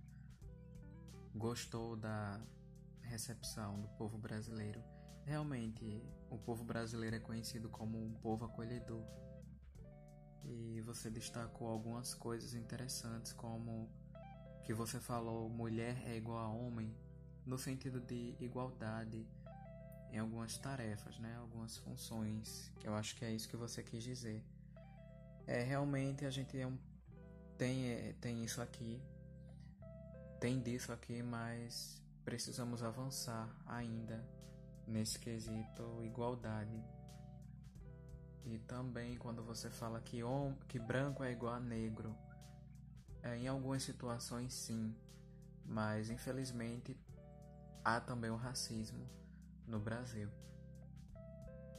gostou 1.36 1.96
da 1.96 2.40
recepção 3.02 3.80
do 3.80 3.88
povo 3.90 4.18
brasileiro. 4.18 4.84
Realmente, 5.26 6.04
o 6.30 6.38
povo 6.38 6.64
brasileiro 6.64 7.16
é 7.16 7.20
conhecido 7.20 7.70
como 7.70 7.98
um 7.98 8.14
povo 8.14 8.46
acolhedor. 8.46 9.04
E 10.44 10.82
você 10.82 11.10
destacou 11.10 11.70
algumas 11.70 12.14
coisas 12.14 12.54
interessantes, 12.54 13.32
como 13.32 13.90
que 14.66 14.74
você 14.74 15.00
falou 15.00 15.50
mulher 15.50 16.02
é 16.06 16.18
igual 16.18 16.38
a 16.38 16.50
homem, 16.50 16.94
no 17.46 17.58
sentido 17.58 18.02
de 18.02 18.36
igualdade 18.40 19.26
em 20.12 20.20
algumas 20.20 20.58
tarefas, 20.58 21.18
né? 21.20 21.36
Algumas 21.38 21.78
funções, 21.78 22.72
eu 22.84 22.94
acho 22.94 23.16
que 23.16 23.24
é 23.24 23.32
isso 23.32 23.48
que 23.48 23.58
você 23.58 23.82
quis 23.82 24.04
dizer. 24.04 24.44
É 25.48 25.64
realmente 25.64 26.26
a 26.26 26.30
gente 26.30 26.58
é 26.60 26.68
um, 26.68 26.78
tem 27.58 27.90
é, 27.90 28.14
tem 28.20 28.44
isso 28.44 28.62
aqui, 28.62 29.02
tem 30.40 30.62
disso 30.62 30.92
aqui, 30.92 31.24
mas 31.24 32.02
precisamos 32.24 32.84
avançar 32.84 33.50
ainda 33.66 34.24
nesse 34.88 35.20
quesito 35.20 36.04
igualdade. 36.04 36.84
E 38.46 38.58
também 38.60 39.16
quando 39.18 39.44
você 39.44 39.70
fala 39.70 40.02
que, 40.02 40.20
que 40.68 40.80
branco 40.80 41.24
é 41.24 41.32
igual 41.32 41.54
a 41.54 41.60
negro, 41.60 42.16
é, 43.22 43.38
em 43.38 43.48
algumas 43.48 43.84
situações 43.84 44.54
sim, 44.54 44.94
mas 45.66 46.10
infelizmente 46.10 46.98
há 47.84 48.02
também 48.02 48.30
o 48.30 48.36
racismo 48.36 49.08
no 49.66 49.80
Brasil 49.80 50.30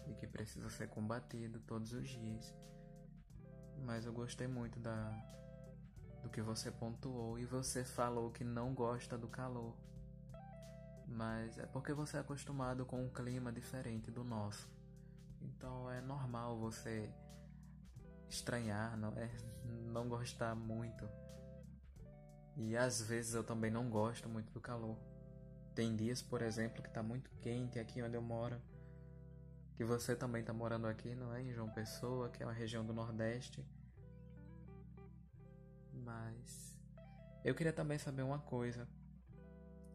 e 0.06 0.14
que 0.14 0.26
precisa 0.26 0.68
ser 0.70 0.88
combatido 0.88 1.60
todos 1.60 1.92
os 1.92 2.08
dias. 2.08 2.54
Mas 3.84 4.06
eu 4.06 4.12
gostei 4.12 4.46
muito 4.46 4.78
da 4.78 5.12
do 6.22 6.30
que 6.30 6.40
você 6.40 6.70
pontuou 6.70 7.38
e 7.38 7.44
você 7.44 7.84
falou 7.84 8.30
que 8.30 8.42
não 8.42 8.74
gosta 8.74 9.18
do 9.18 9.28
calor. 9.28 9.76
Mas 11.06 11.58
é 11.58 11.66
porque 11.66 11.92
você 11.92 12.16
é 12.16 12.20
acostumado 12.20 12.84
com 12.86 13.02
um 13.02 13.08
clima 13.08 13.52
diferente 13.52 14.10
do 14.10 14.24
nosso. 14.24 14.68
Então 15.42 15.90
é 15.90 16.00
normal 16.00 16.58
você 16.58 17.12
estranhar, 18.28 18.96
não 18.96 19.10
é? 19.16 19.30
Não 19.64 20.08
gostar 20.08 20.54
muito. 20.54 21.08
E 22.56 22.76
às 22.76 23.02
vezes 23.02 23.34
eu 23.34 23.44
também 23.44 23.70
não 23.70 23.88
gosto 23.88 24.28
muito 24.28 24.52
do 24.52 24.60
calor. 24.60 24.96
Tem 25.74 25.94
dias, 25.96 26.22
por 26.22 26.40
exemplo, 26.40 26.82
que 26.82 26.88
está 26.88 27.02
muito 27.02 27.30
quente 27.40 27.78
aqui 27.78 28.00
onde 28.02 28.16
eu 28.16 28.22
moro. 28.22 28.60
Que 29.74 29.84
você 29.84 30.14
também 30.14 30.40
está 30.40 30.52
morando 30.52 30.86
aqui, 30.86 31.14
não 31.16 31.34
é? 31.34 31.42
Em 31.42 31.52
João 31.52 31.68
Pessoa, 31.68 32.28
que 32.28 32.42
é 32.42 32.46
uma 32.46 32.52
região 32.52 32.86
do 32.86 32.94
Nordeste. 32.94 33.66
Mas 35.92 36.78
eu 37.44 37.54
queria 37.54 37.72
também 37.72 37.98
saber 37.98 38.22
uma 38.22 38.38
coisa. 38.38 38.88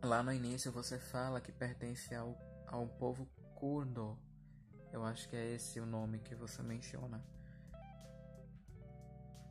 Lá 0.01 0.23
no 0.23 0.31
início 0.31 0.71
você 0.71 0.97
fala 0.97 1.41
que 1.41 1.51
pertence 1.51 2.13
ao, 2.15 2.37
ao 2.67 2.87
povo 2.87 3.27
curdo. 3.55 4.17
Eu 4.91 5.03
acho 5.03 5.27
que 5.29 5.35
é 5.35 5.53
esse 5.53 5.79
o 5.79 5.85
nome 5.85 6.19
que 6.19 6.35
você 6.35 6.63
menciona 6.63 7.23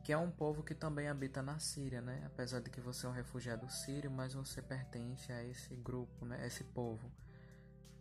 que 0.09 0.13
é 0.13 0.17
um 0.17 0.31
povo 0.31 0.63
que 0.63 0.73
também 0.73 1.07
habita 1.07 1.39
na 1.39 1.59
Síria, 1.59 2.01
né? 2.01 2.23
Apesar 2.25 2.61
de 2.61 2.71
que 2.71 2.81
você 2.81 3.05
é 3.05 3.09
um 3.09 3.11
refugiado 3.11 3.69
sírio, 3.69 4.09
mas 4.09 4.33
você 4.33 4.59
pertence 4.59 5.31
a 5.31 5.43
esse 5.43 5.75
grupo, 5.75 6.25
né? 6.25 6.47
Esse 6.47 6.63
povo 6.63 7.11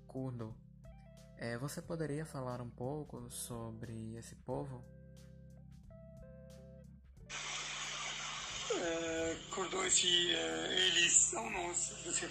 curdo. 0.07 0.57
É, 1.37 1.59
você 1.59 1.83
poderia 1.83 2.25
falar 2.25 2.63
um 2.63 2.71
pouco 2.71 3.31
sobre 3.31 4.17
esse 4.17 4.35
povo? 4.37 4.83
É, 8.71 9.37
eles 10.71 11.13
são 11.13 11.49
nós, 11.51 11.93
esse, 12.07 12.29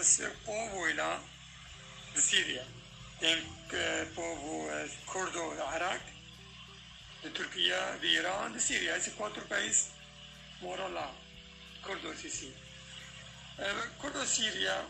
esse 0.00 0.28
povo 0.44 0.94
lá 0.94 1.22
da 2.14 2.20
Síria. 2.20 2.66
Tem 3.18 3.42
povo 4.14 4.68
curdo 5.06 5.32
do 5.32 5.74
Iraque 5.74 6.18
de 7.22 7.30
Turquia, 7.30 7.98
de 8.00 8.06
Irã, 8.06 8.50
de 8.52 8.60
Síria. 8.60 8.96
Esses 8.96 9.14
quatro 9.14 9.44
países 9.46 9.90
moram 10.60 10.88
lá. 10.92 11.12
Curdos 11.82 12.24
e 12.24 12.30
Síria. 12.30 12.68
Uh, 13.58 13.90
Curdo 13.98 14.24
Síria 14.26 14.84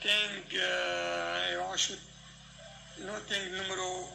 tem, 0.00 0.38
uh, 0.40 1.52
eu 1.52 1.72
acho, 1.72 1.98
não 2.98 3.20
tem 3.24 3.50
número 3.50 4.08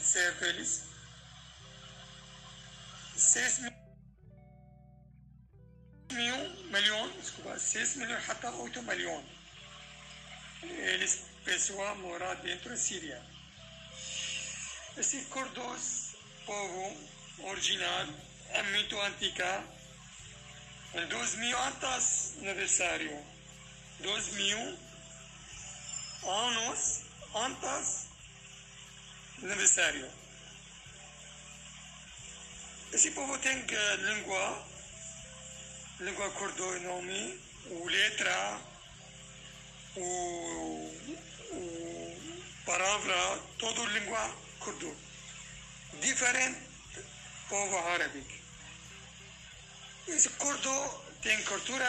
certo 0.00 0.44
eles. 0.44 0.89
6 3.20 3.58
mil 3.60 3.70
milhões, 6.70 7.14
desculpa, 7.20 7.58
6 7.58 7.96
milhões, 7.96 8.30
até 8.30 8.50
8 8.50 8.82
milhões. 8.82 9.26
Eles, 10.62 11.24
pessoas 11.44 11.98
moram 11.98 12.34
dentro 12.36 12.70
da 12.70 12.76
Síria. 12.76 13.22
Esse 14.96 15.20
Cordos, 15.26 16.16
povo 16.46 16.96
original, 17.44 18.06
é 18.48 18.62
muito 18.62 18.98
antiga. 19.00 19.64
Em 20.94 21.06
2000 21.06 21.58
antes 21.58 22.36
aniversário, 22.38 23.24
2000 24.00 24.78
anos 26.24 27.02
antes 27.34 28.06
aniversário. 29.42 30.19
Esse 32.92 33.12
povo 33.12 33.38
tem 33.38 33.64
língua, 33.98 34.66
língua 36.00 36.28
cordo 36.30 36.80
nome, 36.80 37.40
o 37.66 37.86
letra, 37.86 38.60
o, 39.94 40.00
o 41.52 42.20
palavra, 42.66 43.38
todo 43.58 43.86
língua 43.86 44.36
Kurdo. 44.58 44.96
Diferente 46.00 46.58
povo 47.48 47.78
árabe. 47.78 48.24
Esse 50.08 50.28
Kurdo 50.30 51.04
tem 51.22 51.42
cultura 51.44 51.84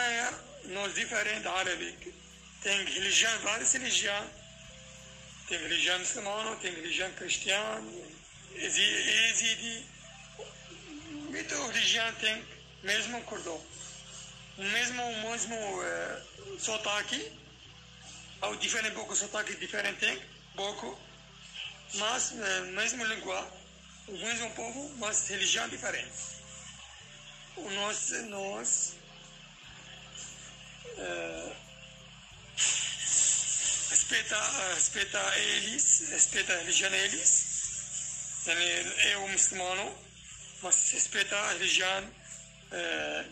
não 0.64 0.88
diferente 0.92 1.48
árabe. 1.48 2.14
Tem 2.62 2.84
religião, 2.84 3.38
várias 3.40 3.72
religiões. 3.72 4.30
Tem 5.48 5.58
religião 5.58 5.98
muçulmana, 5.98 6.56
tem 6.56 6.72
religião 6.72 7.12
cristiana, 7.14 7.90
existe 8.54 9.91
religião 11.32 12.12
tem 12.14 12.44
mesmo 12.82 13.22
curdo. 13.22 13.60
Mesmo, 14.58 15.02
mesmo 15.30 15.56
uh, 15.56 16.60
sotaque, 16.60 17.32
ou 18.42 18.54
diferente 18.56 18.94
pouco 18.94 19.16
sotaque 19.16 19.54
diferente, 19.54 20.22
pouco, 20.54 20.98
mas 21.94 22.32
uh, 22.32 22.66
mesmo 22.72 23.04
língua, 23.04 23.50
o 24.08 24.12
mesmo 24.12 24.50
povo, 24.50 24.94
mas 24.98 25.26
religião 25.28 25.66
diferente. 25.68 26.12
Nós, 27.56 28.10
nós 28.28 28.94
uh, 30.98 31.56
respeita, 33.88 34.74
respeita 34.74 35.38
eles, 35.38 36.08
respeita 36.10 36.52
a 36.52 36.58
religião 36.58 36.90
deles, 36.90 37.52
é 38.98 39.16
o 39.16 39.28
muçulmano, 39.28 40.11
mas 40.62 40.92
respeita 40.92 41.36
a 41.36 41.52
religião 41.54 42.04
uh, 42.04 43.30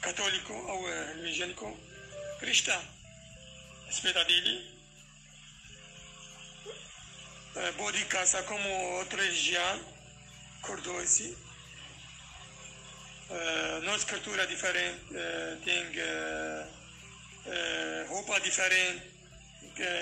católico 0.00 0.52
ou 0.52 0.82
uh, 0.84 1.06
religião 1.16 1.52
cristã. 2.38 2.80
Respeita 3.86 4.24
dele. 4.24 4.70
Uh, 7.56 7.72
pode 7.76 8.04
casar 8.04 8.44
como 8.44 8.68
outra 8.98 9.22
religião, 9.22 9.84
curdo 10.62 10.96
assim. 10.98 11.36
Uh, 13.28 13.82
nossa 13.82 14.06
cultura 14.06 14.44
é 14.44 14.46
diferente, 14.46 15.00
tem 15.64 15.90
roupa 18.08 18.38
diferente, 18.40 19.02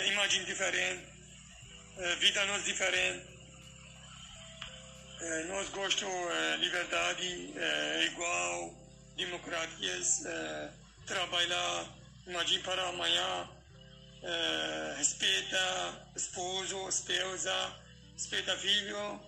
imagem 0.08 0.44
diferente, 0.44 1.00
vida 2.18 2.44
nossa 2.46 2.64
diferente. 2.64 3.39
Uh, 5.20 5.46
nós 5.48 5.68
gostamos 5.68 6.14
uh, 6.14 6.56
liberdade 6.60 7.52
uh, 7.54 8.02
igual, 8.04 8.74
democracias, 9.18 10.20
uh, 10.20 10.70
trabalhar, 11.06 11.86
imagem 12.26 12.58
para 12.62 12.88
amanhã, 12.88 13.46
uh, 14.22 14.96
respeita 14.96 16.10
esposo, 16.16 16.88
esposa, 16.88 17.52
respeita 18.14 18.56
filho, 18.56 19.20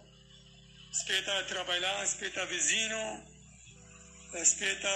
respeita 0.89 1.45
trabalhar, 1.45 2.01
respeita 2.01 2.47
vizinho, 2.47 3.27
respeita 4.33 4.89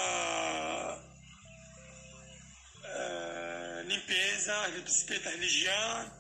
uh, 2.85 3.83
limpeza, 3.87 4.67
respeita 4.83 5.29
religião. 5.29 6.13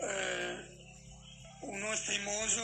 Uh, 0.00 0.78
uh, 1.62 1.70
o 1.70 1.78
nosso 1.78 2.06
teimoso 2.06 2.62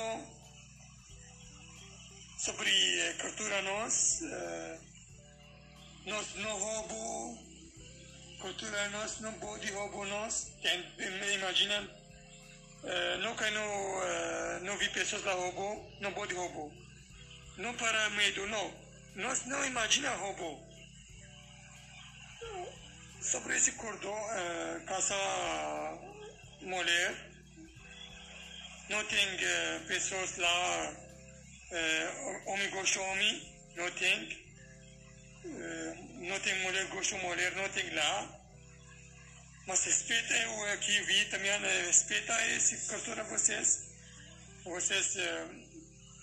sobre 2.38 2.70
a 3.10 3.14
cultura 3.22 3.62
nós, 3.62 4.20
uh, 4.22 4.80
nós 6.06 6.34
não 6.36 6.58
roubo, 6.58 7.38
cultura 8.40 8.88
nós 8.90 9.20
não 9.20 9.32
pode 9.34 9.72
roubo 9.72 10.04
nós, 10.06 10.52
imagina, 11.34 11.80
uh, 11.80 13.18
nunca 13.22 13.50
não, 13.50 14.60
não 14.62 14.76
vi 14.78 14.88
pessoas 14.90 15.24
lá 15.24 15.32
roubo, 15.32 15.90
não 16.00 16.12
pode 16.12 16.34
roubo, 16.34 16.72
não 17.56 17.74
para 17.74 18.10
medo, 18.10 18.46
não, 18.46 18.72
nós 19.16 19.44
não 19.46 19.64
imagina 19.64 20.14
roubo. 20.16 20.62
Sobre 23.20 23.56
esse 23.56 23.72
cordão, 23.72 24.12
uh, 24.12 24.84
caça 24.84 25.14
mulher, 26.64 27.14
não 28.88 29.04
tem 29.04 29.34
uh, 29.34 29.86
pessoas 29.86 30.36
lá, 30.36 30.92
uh, 31.70 32.50
homem 32.50 32.70
gosta 32.70 33.00
homem, 33.00 33.52
não 33.76 33.90
tem. 33.92 34.44
Uh, 35.44 36.26
não 36.28 36.40
tem 36.40 36.58
mulher 36.62 36.86
gosta 36.86 37.16
mulher, 37.18 37.54
não 37.56 37.68
tem 37.70 37.94
lá. 37.94 38.40
Mas 39.66 39.84
respeita 39.84 40.34
eu 40.34 40.72
aqui 40.72 41.00
vi 41.02 41.24
também, 41.26 41.50
respeita 41.86 42.46
esse 42.48 42.86
cultura 42.86 43.24
vocês. 43.24 43.94
Vocês, 44.64 45.16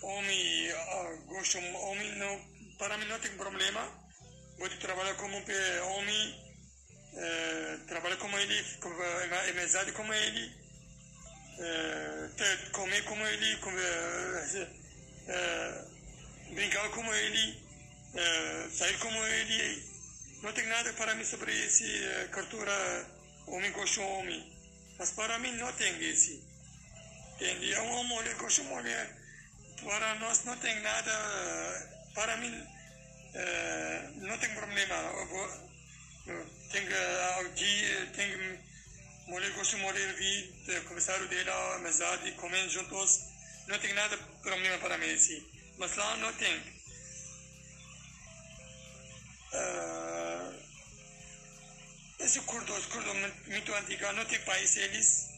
homem, 0.03 0.71
gostam 1.27 1.75
homem, 1.75 2.15
não, 2.17 2.39
para 2.77 2.97
mim 2.97 3.05
não 3.05 3.19
tem 3.19 3.31
problema. 3.37 3.81
Pode 4.59 4.77
trabalhar 4.77 5.15
como 5.15 5.43
homem 5.95 6.51
eh, 7.13 7.77
trabalhar 7.87 8.15
como 8.17 8.37
ele, 8.37 8.63
amizade 9.51 9.91
como 9.91 10.13
ele, 10.13 10.51
eh, 11.59 12.29
comer 12.71 13.03
como 13.03 13.25
ele, 13.25 13.57
comer, 13.57 14.69
eh, 15.27 15.85
brincar 16.53 16.89
como 16.89 17.13
ele, 17.13 17.61
sair 18.71 18.97
como 18.99 19.17
ele. 19.25 19.91
Não 20.41 20.51
tem 20.53 20.65
nada 20.67 20.91
para 20.93 21.13
mim 21.15 21.23
sobre 21.23 21.51
esse 21.65 21.85
cultura 22.33 23.05
homem 23.47 23.71
gosta 23.71 24.01
homem. 24.01 24.51
Mas 24.97 25.11
para 25.11 25.37
mim 25.39 25.51
não 25.53 25.71
tem 25.73 26.03
esse. 26.09 26.43
Entende? 27.35 27.73
É 27.73 27.79
uma 27.79 28.03
mulher 28.03 28.35
gosta 28.35 28.63
mulher. 28.63 29.17
Para 29.83 30.15
nós 30.15 30.43
não 30.45 30.57
tem 30.57 30.79
nada. 30.81 31.11
Para 32.13 32.37
mim 32.37 32.67
não 34.17 34.37
tem 34.39 34.53
problema 34.55 34.95
tem 36.71 36.87
aqui 37.39 38.11
tem 38.15 38.70
mulher 39.31 39.51
gosta 39.53 39.75
de 39.75 39.81
mulher 39.81 40.13
vi 40.13 40.81
comissário 40.87 41.27
dela 41.27 41.75
amizade 41.75 42.31
comendo 42.33 42.69
juntos 42.69 43.19
não 43.67 43.79
tem 43.79 43.93
nada 43.93 44.17
problema 44.43 44.77
para 44.77 44.97
mim 44.97 45.11
assim 45.11 45.51
mas 45.81 45.95
lá 45.95 46.15
não 46.17 46.31
tem. 46.33 46.59
Uh, 49.51 50.53
esse 52.19 52.39
curdo 52.41 52.71
curdo 52.89 53.13
muito 53.47 53.73
antigo 53.73 54.11
não 54.13 54.25
tem 54.25 54.39
país 54.41 54.77
eles. 54.77 55.31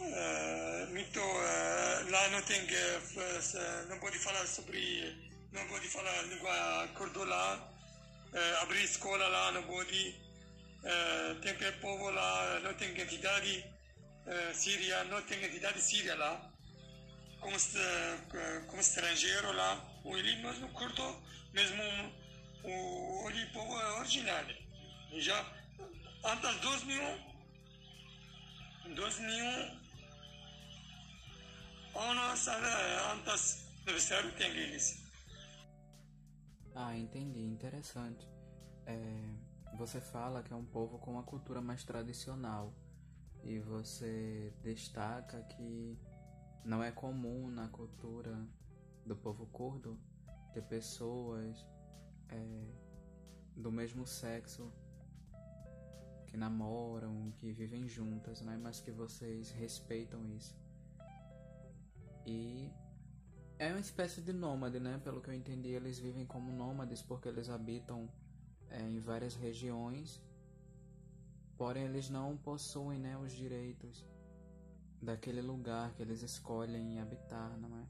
Uh, 0.00 0.90
muito 0.90 1.20
uh, 1.20 2.10
lá 2.10 2.28
não 2.28 2.40
tem 2.42 2.62
uh, 2.62 3.88
não 3.90 3.98
pode 3.98 4.18
falar 4.18 4.46
sobre 4.46 5.14
não 5.52 5.66
pode 5.68 5.86
falar 5.88 6.22
língua 6.22 6.88
curdo 6.96 7.24
lá. 7.24 7.74
Abrir 8.60 8.84
escola 8.84 9.26
lá 9.26 9.52
no 9.52 9.62
Bodi, 9.62 10.14
uh, 10.82 11.34
tem 11.40 11.56
que 11.56 11.72
povo 11.72 12.10
lá, 12.10 12.60
não 12.60 12.74
tem 12.74 12.90
entidade 12.90 13.64
uh, 14.26 14.54
síria, 14.54 15.04
não 15.04 15.22
tem 15.22 15.42
entidade 15.44 15.80
síria 15.80 16.14
lá, 16.16 16.52
como, 17.40 17.56
uh, 17.56 18.66
como 18.66 18.80
estrangeiro 18.80 19.52
lá, 19.52 19.84
o 20.04 20.16
ele 20.16 20.36
mesmo 20.42 20.68
curto, 20.70 21.22
mesmo 21.52 21.82
o, 22.64 23.26
o 23.26 23.50
povo 23.52 23.72
original. 23.98 24.44
Já 25.18 25.44
antes 26.24 26.50
de 26.50 26.58
2001, 26.60 27.18
2001, 28.94 29.78
anos 31.94 32.48
antes 32.48 33.66
do 33.84 34.00
século 34.00 34.32
tem 34.34 34.50
eles. 34.50 35.02
Ah, 36.74 36.96
entendi, 36.96 37.40
interessante. 37.40 38.26
É, 38.86 38.94
você 39.78 40.00
fala 40.00 40.42
que 40.42 40.52
é 40.52 40.56
um 40.56 40.64
povo 40.64 40.98
com 40.98 41.12
uma 41.12 41.22
cultura 41.22 41.60
mais 41.60 41.84
tradicional 41.84 42.74
e 43.44 43.60
você 43.60 44.52
destaca 44.60 45.40
que 45.44 45.96
não 46.64 46.82
é 46.82 46.90
comum 46.90 47.48
na 47.48 47.68
cultura 47.68 48.36
do 49.06 49.14
povo 49.14 49.46
curdo 49.46 49.96
ter 50.52 50.62
pessoas 50.62 51.64
é, 52.28 52.66
do 53.56 53.70
mesmo 53.70 54.04
sexo 54.04 54.72
que 56.26 56.36
namoram, 56.36 57.32
que 57.36 57.52
vivem 57.52 57.88
juntas, 57.88 58.42
né? 58.42 58.58
Mas 58.60 58.80
que 58.80 58.90
vocês 58.90 59.52
respeitam 59.52 60.26
isso. 60.26 60.58
E 62.26 62.68
é 63.60 63.68
uma 63.68 63.80
espécie 63.80 64.20
de 64.20 64.32
nômade, 64.32 64.80
né? 64.80 65.00
Pelo 65.04 65.20
que 65.22 65.30
eu 65.30 65.34
entendi, 65.34 65.68
eles 65.68 66.00
vivem 66.00 66.26
como 66.26 66.50
nômades 66.50 67.00
porque 67.00 67.28
eles 67.28 67.48
habitam 67.48 68.10
é, 68.70 68.80
em 68.82 68.98
várias 68.98 69.34
regiões, 69.34 70.20
porém 71.56 71.84
eles 71.84 72.08
não 72.08 72.36
possuem 72.36 72.98
né, 72.98 73.16
os 73.16 73.32
direitos 73.32 74.04
daquele 75.00 75.40
lugar 75.40 75.94
que 75.94 76.02
eles 76.02 76.22
escolhem 76.22 77.00
habitar, 77.00 77.56
não 77.58 77.78
é? 77.78 77.86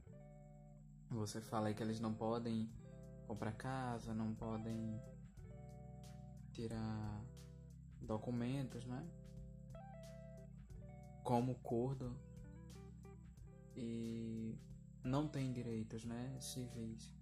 Você 1.11 1.41
fala 1.41 1.69
aí 1.69 1.75
que 1.75 1.83
eles 1.83 2.01
não 2.01 2.13
podem 2.13 2.71
comprar 3.27 3.53
casa, 3.53 4.13
não 4.13 4.35
podem 4.35 5.01
tirar 6.53 7.25
documentos, 8.01 8.85
né? 8.85 9.07
Como 11.23 11.55
curdo. 11.57 12.15
E 13.75 14.59
não 15.05 15.29
tem 15.29 15.53
direitos, 15.53 16.05
né, 16.05 16.37
civis. 16.41 17.18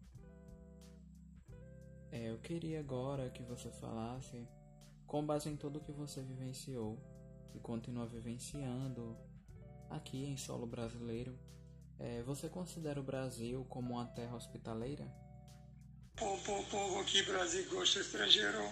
É, 2.11 2.31
eu 2.31 2.39
queria 2.39 2.81
agora 2.81 3.31
que 3.31 3.43
você 3.43 3.71
falasse, 3.71 4.47
com 5.07 5.25
base 5.25 5.49
em 5.49 5.57
tudo 5.57 5.81
que 5.81 5.93
você 5.93 6.21
vivenciou, 6.23 6.99
e 7.55 7.59
continua 7.59 8.07
vivenciando 8.07 9.17
aqui 9.91 10.25
em 10.25 10.37
solo 10.37 10.67
brasileiro, 10.67 11.39
é, 11.99 12.23
você 12.23 12.49
considera 12.49 13.01
o 13.01 13.03
Brasil 13.03 13.65
como 13.69 13.95
uma 13.95 14.07
terra 14.07 14.37
hospitaleira? 14.37 15.07
O 16.21 16.39
povo 16.39 17.01
aqui 17.01 17.23
Brasil 17.23 17.69
gosta 17.69 18.01
estrangeiro. 18.01 18.71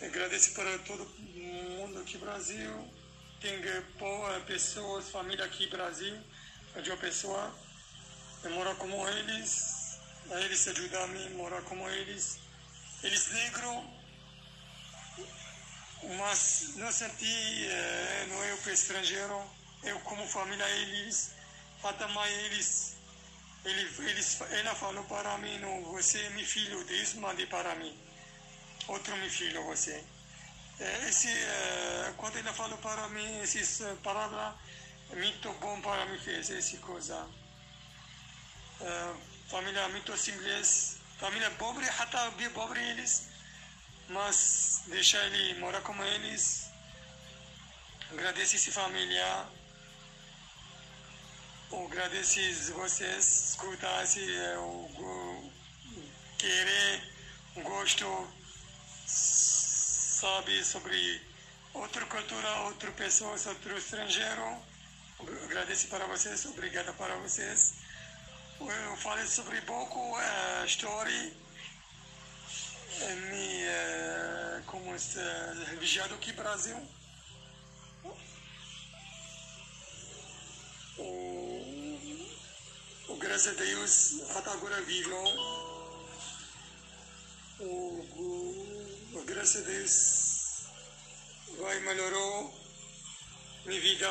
Agradeço 0.00 0.54
para 0.54 0.78
todo 0.78 1.04
mundo 1.34 1.98
aqui 1.98 2.16
Brasil. 2.16 2.70
Tem 3.40 3.54
eh, 3.54 4.40
pessoas, 4.46 5.08
família 5.10 5.44
aqui 5.44 5.66
Brasil, 5.66 6.14
de 6.82 6.90
uma 6.90 6.96
pessoa 6.96 7.52
morar 8.50 8.76
como 8.76 9.08
eles, 9.08 9.79
eles 10.38 10.68
ajudam 10.68 11.02
a 11.02 11.06
mim 11.08 11.30
morar 11.30 11.62
como 11.62 11.88
eles. 11.88 12.38
Eles 13.02 13.32
negros, 13.32 13.84
mas 16.18 16.74
não 16.76 16.92
senti, 16.92 17.66
é, 17.66 18.26
não 18.28 18.44
eu 18.44 18.56
para 18.58 18.72
estrangeiro, 18.72 19.42
eu 19.82 19.98
como 20.00 20.26
família 20.28 20.68
eles, 20.68 21.32
até 21.82 22.06
mais 22.08 22.32
eles, 22.44 22.96
ele, 23.64 24.10
eles, 24.10 24.40
ela 24.50 24.74
falou 24.74 25.04
para 25.04 25.38
mim, 25.38 25.58
não, 25.58 25.82
você 25.84 26.18
é 26.20 26.30
meu 26.30 26.44
filho, 26.44 26.84
Deus 26.84 27.14
mandei 27.14 27.46
para 27.46 27.74
mim, 27.74 27.98
outro 28.86 29.16
meu 29.16 29.30
filho 29.30 29.64
você. 29.64 30.04
É, 30.78 31.08
esse, 31.08 31.28
é, 31.28 32.14
quando 32.16 32.36
ele 32.36 32.52
falou 32.52 32.78
para 32.78 33.08
mim 33.08 33.40
essas 33.40 33.98
palavras, 33.98 34.54
muito 35.14 35.52
bom 35.54 35.80
para 35.80 36.06
mim 36.06 36.18
fez 36.18 36.50
essa 36.50 36.76
coisa. 36.78 37.28
É, 38.80 39.14
família 39.50 39.88
muito 39.88 40.16
simples, 40.16 40.98
família 41.18 41.50
pobre, 41.52 41.84
até 41.98 42.30
bem 42.30 42.48
pobre 42.50 42.80
eles, 42.80 43.26
mas 44.08 44.82
deixar 44.86 45.26
ele 45.26 45.58
morar 45.58 45.80
com 45.80 46.04
eles, 46.04 46.66
agradeço 48.12 48.54
essa 48.54 48.70
família, 48.70 49.46
agradeço 51.72 52.40
vocês 52.74 53.50
escutar 53.50 54.04
esse, 54.04 54.36
é, 54.36 54.56
o, 54.58 55.52
querer, 56.38 57.02
gosto, 57.56 58.32
sabe 59.04 60.64
sobre 60.64 61.20
outra 61.74 62.06
cultura, 62.06 62.60
outra 62.60 62.92
pessoa, 62.92 63.32
outro 63.32 63.76
estrangeiro. 63.76 64.62
Agradeço 65.44 65.88
para 65.88 66.06
vocês, 66.06 66.46
obrigado 66.46 66.94
para 66.94 67.16
vocês. 67.16 67.89
Eu 68.60 68.96
falei 68.98 69.26
sobre 69.26 69.58
pouco 69.62 69.98
uh, 70.18 70.64
história, 70.66 71.32
me, 73.30 73.64
como 74.66 74.90
uh, 74.90 75.64
refugiado 75.70 76.14
aqui 76.14 76.30
no 76.32 76.36
Brasil. 76.36 76.76
O, 80.98 81.02
o, 83.08 83.16
graças 83.16 83.58
a 83.58 83.62
Deus, 83.62 84.30
até 84.36 84.50
agora 84.50 84.82
vivo. 84.82 85.16
O, 87.60 87.64
o, 87.64 89.14
o, 89.14 89.24
graças 89.24 89.62
a 89.62 89.66
Deus, 89.66 90.66
vai 91.58 91.80
melhorou 91.80 92.54
minha 93.64 93.80
vida, 93.80 94.08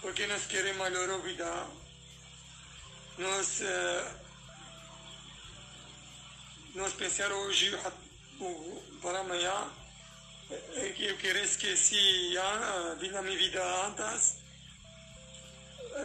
porque 0.00 0.26
nós 0.26 0.46
queremos 0.46 0.82
melhorar 0.82 1.14
a 1.14 1.18
vida 1.18 1.81
nós, 3.18 3.60
uh, 3.60 4.18
nós 6.74 6.92
pensamos 6.94 7.36
hoje 7.46 7.78
para 9.00 9.20
amanhã 9.20 9.70
é 10.76 10.90
que 10.90 11.06
eu 11.06 11.16
queria 11.16 11.42
esquecer 11.42 12.38
a 12.38 12.94
vida, 12.98 13.22
minha 13.22 13.38
vida 13.38 13.86
antes. 13.86 14.36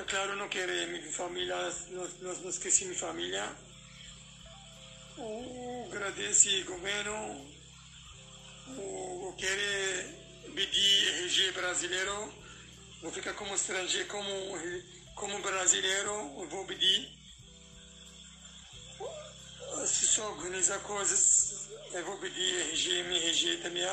Claro, 0.08 0.36
não 0.36 0.48
quero 0.48 0.72
minha 0.90 1.12
família, 1.12 1.56
nós, 1.92 2.20
nós 2.22 2.42
não 2.42 2.50
esqueci 2.50 2.86
minha 2.86 2.98
família. 2.98 3.56
Eu 5.18 5.90
agradeço 5.92 6.50
o 6.50 6.66
governo, 6.66 7.52
eu 8.68 9.36
quero 9.38 10.54
pedir 10.54 11.24
RG 11.24 11.52
brasileiro, 11.54 12.34
vou 13.02 13.12
ficar 13.12 13.34
como 13.34 13.56
estrangeiro, 13.56 14.08
como 14.08 14.58
como 15.18 15.42
brasileiro, 15.42 16.12
eu 16.40 16.48
vou 16.48 16.66
pedir. 16.66 17.10
Se 19.86 20.06
só 20.06 20.32
organizar 20.32 20.80
coisas, 20.84 21.70
eu 21.92 22.06
vou 22.06 22.18
pedir 22.20 22.62
RG, 22.70 23.04
me 23.04 23.18
RG 23.18 23.58
também. 23.58 23.84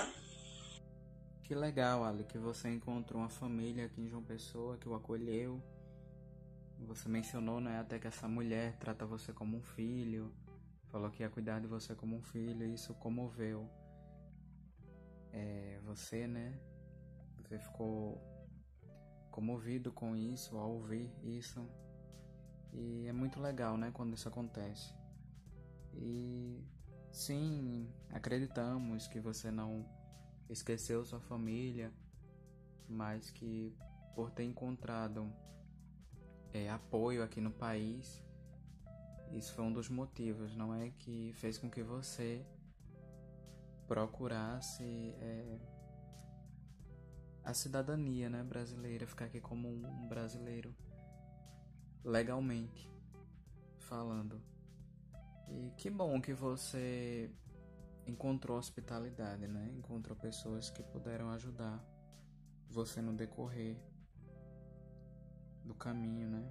Que 1.42 1.54
legal, 1.54 2.04
Ali, 2.04 2.24
que 2.24 2.38
você 2.38 2.68
encontrou 2.68 3.20
uma 3.20 3.28
família 3.28 3.86
aqui 3.86 4.00
em 4.00 4.08
João 4.08 4.22
Pessoa 4.22 4.78
que 4.78 4.88
o 4.88 4.94
acolheu. 4.94 5.62
Você 6.80 7.08
mencionou, 7.08 7.60
né, 7.60 7.80
até 7.80 7.98
que 7.98 8.06
essa 8.06 8.28
mulher 8.28 8.76
trata 8.78 9.06
você 9.06 9.32
como 9.32 9.56
um 9.56 9.62
filho, 9.62 10.34
falou 10.90 11.10
que 11.10 11.22
ia 11.22 11.30
cuidar 11.30 11.60
de 11.60 11.66
você 11.66 11.94
como 11.94 12.16
um 12.16 12.22
filho, 12.22 12.66
e 12.66 12.74
isso 12.74 12.92
comoveu 12.94 13.68
é, 15.32 15.78
você, 15.84 16.26
né? 16.26 16.58
Você 17.38 17.58
ficou 17.58 18.20
comovido 19.34 19.90
com 19.90 20.14
isso, 20.14 20.56
ao 20.56 20.70
ouvir 20.70 21.10
isso. 21.24 21.68
E 22.72 23.04
é 23.08 23.12
muito 23.12 23.40
legal, 23.40 23.76
né, 23.76 23.90
quando 23.92 24.14
isso 24.14 24.28
acontece. 24.28 24.94
E 25.92 26.64
sim, 27.10 27.92
acreditamos 28.10 29.08
que 29.08 29.18
você 29.18 29.50
não 29.50 29.84
esqueceu 30.48 31.04
sua 31.04 31.18
família, 31.18 31.92
mas 32.88 33.28
que 33.32 33.76
por 34.14 34.30
ter 34.30 34.44
encontrado 34.44 35.28
é, 36.52 36.70
apoio 36.70 37.20
aqui 37.24 37.40
no 37.40 37.50
país, 37.50 38.22
isso 39.32 39.52
foi 39.52 39.64
um 39.64 39.72
dos 39.72 39.88
motivos, 39.88 40.54
não 40.54 40.72
é? 40.72 40.90
Que 40.90 41.32
fez 41.34 41.58
com 41.58 41.68
que 41.68 41.82
você 41.82 42.46
procurasse 43.88 44.84
é, 45.20 45.58
a 47.44 47.52
cidadania 47.52 48.30
né, 48.30 48.42
brasileira, 48.42 49.06
ficar 49.06 49.26
aqui 49.26 49.40
como 49.40 49.68
um 49.68 50.08
brasileiro 50.08 50.74
legalmente 52.02 52.90
falando. 53.78 54.40
E 55.48 55.70
que 55.76 55.90
bom 55.90 56.20
que 56.20 56.32
você 56.32 57.30
encontrou 58.06 58.58
hospitalidade, 58.58 59.46
né? 59.46 59.70
Encontrou 59.76 60.16
pessoas 60.16 60.70
que 60.70 60.82
puderam 60.82 61.30
ajudar 61.30 61.84
você 62.68 63.00
no 63.00 63.12
decorrer 63.12 63.76
do 65.64 65.74
caminho, 65.74 66.28
né? 66.28 66.50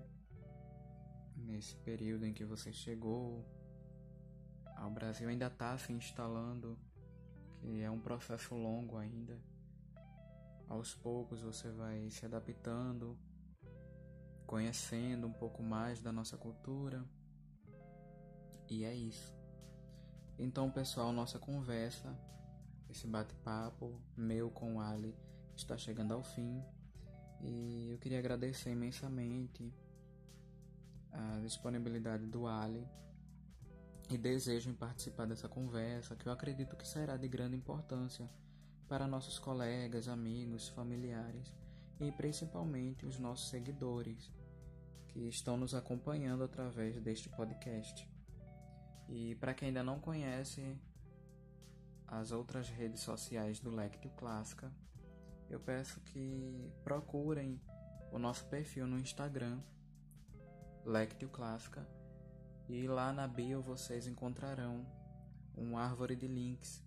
Nesse 1.36 1.75
período 1.77 2.25
em 2.25 2.34
que 2.34 2.45
você 2.45 2.71
chegou 2.71 3.45
ao 4.75 4.91
Brasil, 4.91 5.27
ainda 5.27 5.47
está 5.47 5.77
se 5.77 5.91
instalando, 5.91 6.77
que 7.60 7.82
é 7.82 7.89
um 7.89 7.99
processo 7.99 8.56
longo 8.56 8.97
ainda. 8.97 9.39
Aos 10.67 10.95
poucos 10.95 11.41
você 11.41 11.69
vai 11.71 12.10
se 12.10 12.26
adaptando, 12.26 13.17
conhecendo 14.45 15.28
um 15.28 15.34
pouco 15.34 15.62
mais 15.62 16.02
da 16.02 16.12
nossa 16.12 16.38
cultura. 16.38 17.04
E 18.69 18.84
é 18.84 18.95
isso. 18.95 19.36
Então, 20.38 20.71
pessoal, 20.71 21.12
nossa 21.12 21.38
conversa, 21.38 22.17
esse 22.89 23.08
bate-papo 23.08 23.99
meu 24.15 24.49
com 24.49 24.78
o 24.78 24.80
Ali 24.80 25.15
está 25.56 25.78
chegando 25.78 26.13
ao 26.13 26.23
fim. 26.23 26.63
E 27.41 27.89
eu 27.91 27.97
queria 27.99 28.19
agradecer 28.19 28.71
imensamente 28.71 29.73
a 31.12 31.39
disponibilidade 31.41 32.26
do 32.26 32.47
Ali 32.47 32.88
e 34.10 34.17
desejo 34.17 34.69
em 34.69 34.73
participar 34.73 35.26
dessa 35.26 35.47
conversa, 35.47 36.15
que 36.15 36.28
eu 36.28 36.32
acredito 36.32 36.76
que 36.76 36.88
será 36.88 37.17
de 37.17 37.28
grande 37.28 37.56
importância 37.56 38.30
para 38.88 39.08
nossos 39.08 39.39
colegas, 39.39 40.08
amigos, 40.08 40.67
familiares 40.69 41.54
e 42.00 42.12
principalmente 42.12 43.06
os 43.06 43.17
nossos 43.17 43.50
seguidores 43.50 44.32
que 45.08 45.28
estão 45.28 45.56
nos 45.58 45.74
acompanhando 45.74 46.43
através 46.43 47.00
deste 47.02 47.30
podcast. 47.30 48.08
E 49.08 49.36
para 49.36 49.54
quem 49.54 49.67
ainda 49.67 49.84
não 49.84 50.00
conhece 50.00 50.76
as 52.08 52.32
outras 52.32 52.69
redes 52.69 53.02
sociais 53.02 53.60
do 53.60 53.69
Lectio 53.69 54.12
Clássica, 54.12 54.72
eu 55.50 55.60
peço 55.60 56.00
que 56.02 56.72
procurem 56.84 57.62
o 58.12 58.19
nosso 58.19 58.46
perfil 58.46 58.88
no 58.88 59.00
Instagram, 59.00 59.60
Lectio 60.86 61.30
Clássica, 61.30 61.88
e 62.67 62.88
lá 62.88 63.12
na 63.13 63.28
bio 63.28 63.62
vocês 63.62 64.08
encontrarão 64.08 64.86
uma 65.56 65.82
árvore 65.82 66.15
de 66.15 66.28
links 66.28 66.84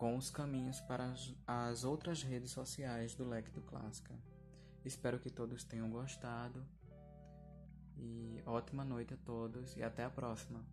com 0.00 0.16
os 0.16 0.30
caminhos 0.30 0.80
para 0.80 1.10
as, 1.10 1.34
as 1.46 1.84
outras 1.84 2.22
redes 2.22 2.52
sociais 2.52 3.14
do 3.14 3.28
Lecto 3.28 3.60
Clássica. 3.60 4.18
Espero 4.82 5.20
que 5.20 5.28
todos 5.28 5.62
tenham 5.62 5.90
gostado 5.90 6.66
e 7.98 8.42
ótima 8.46 8.82
noite 8.82 9.12
a 9.12 9.18
todos 9.18 9.76
e 9.76 9.82
até 9.82 10.02
a 10.02 10.08
próxima. 10.08 10.64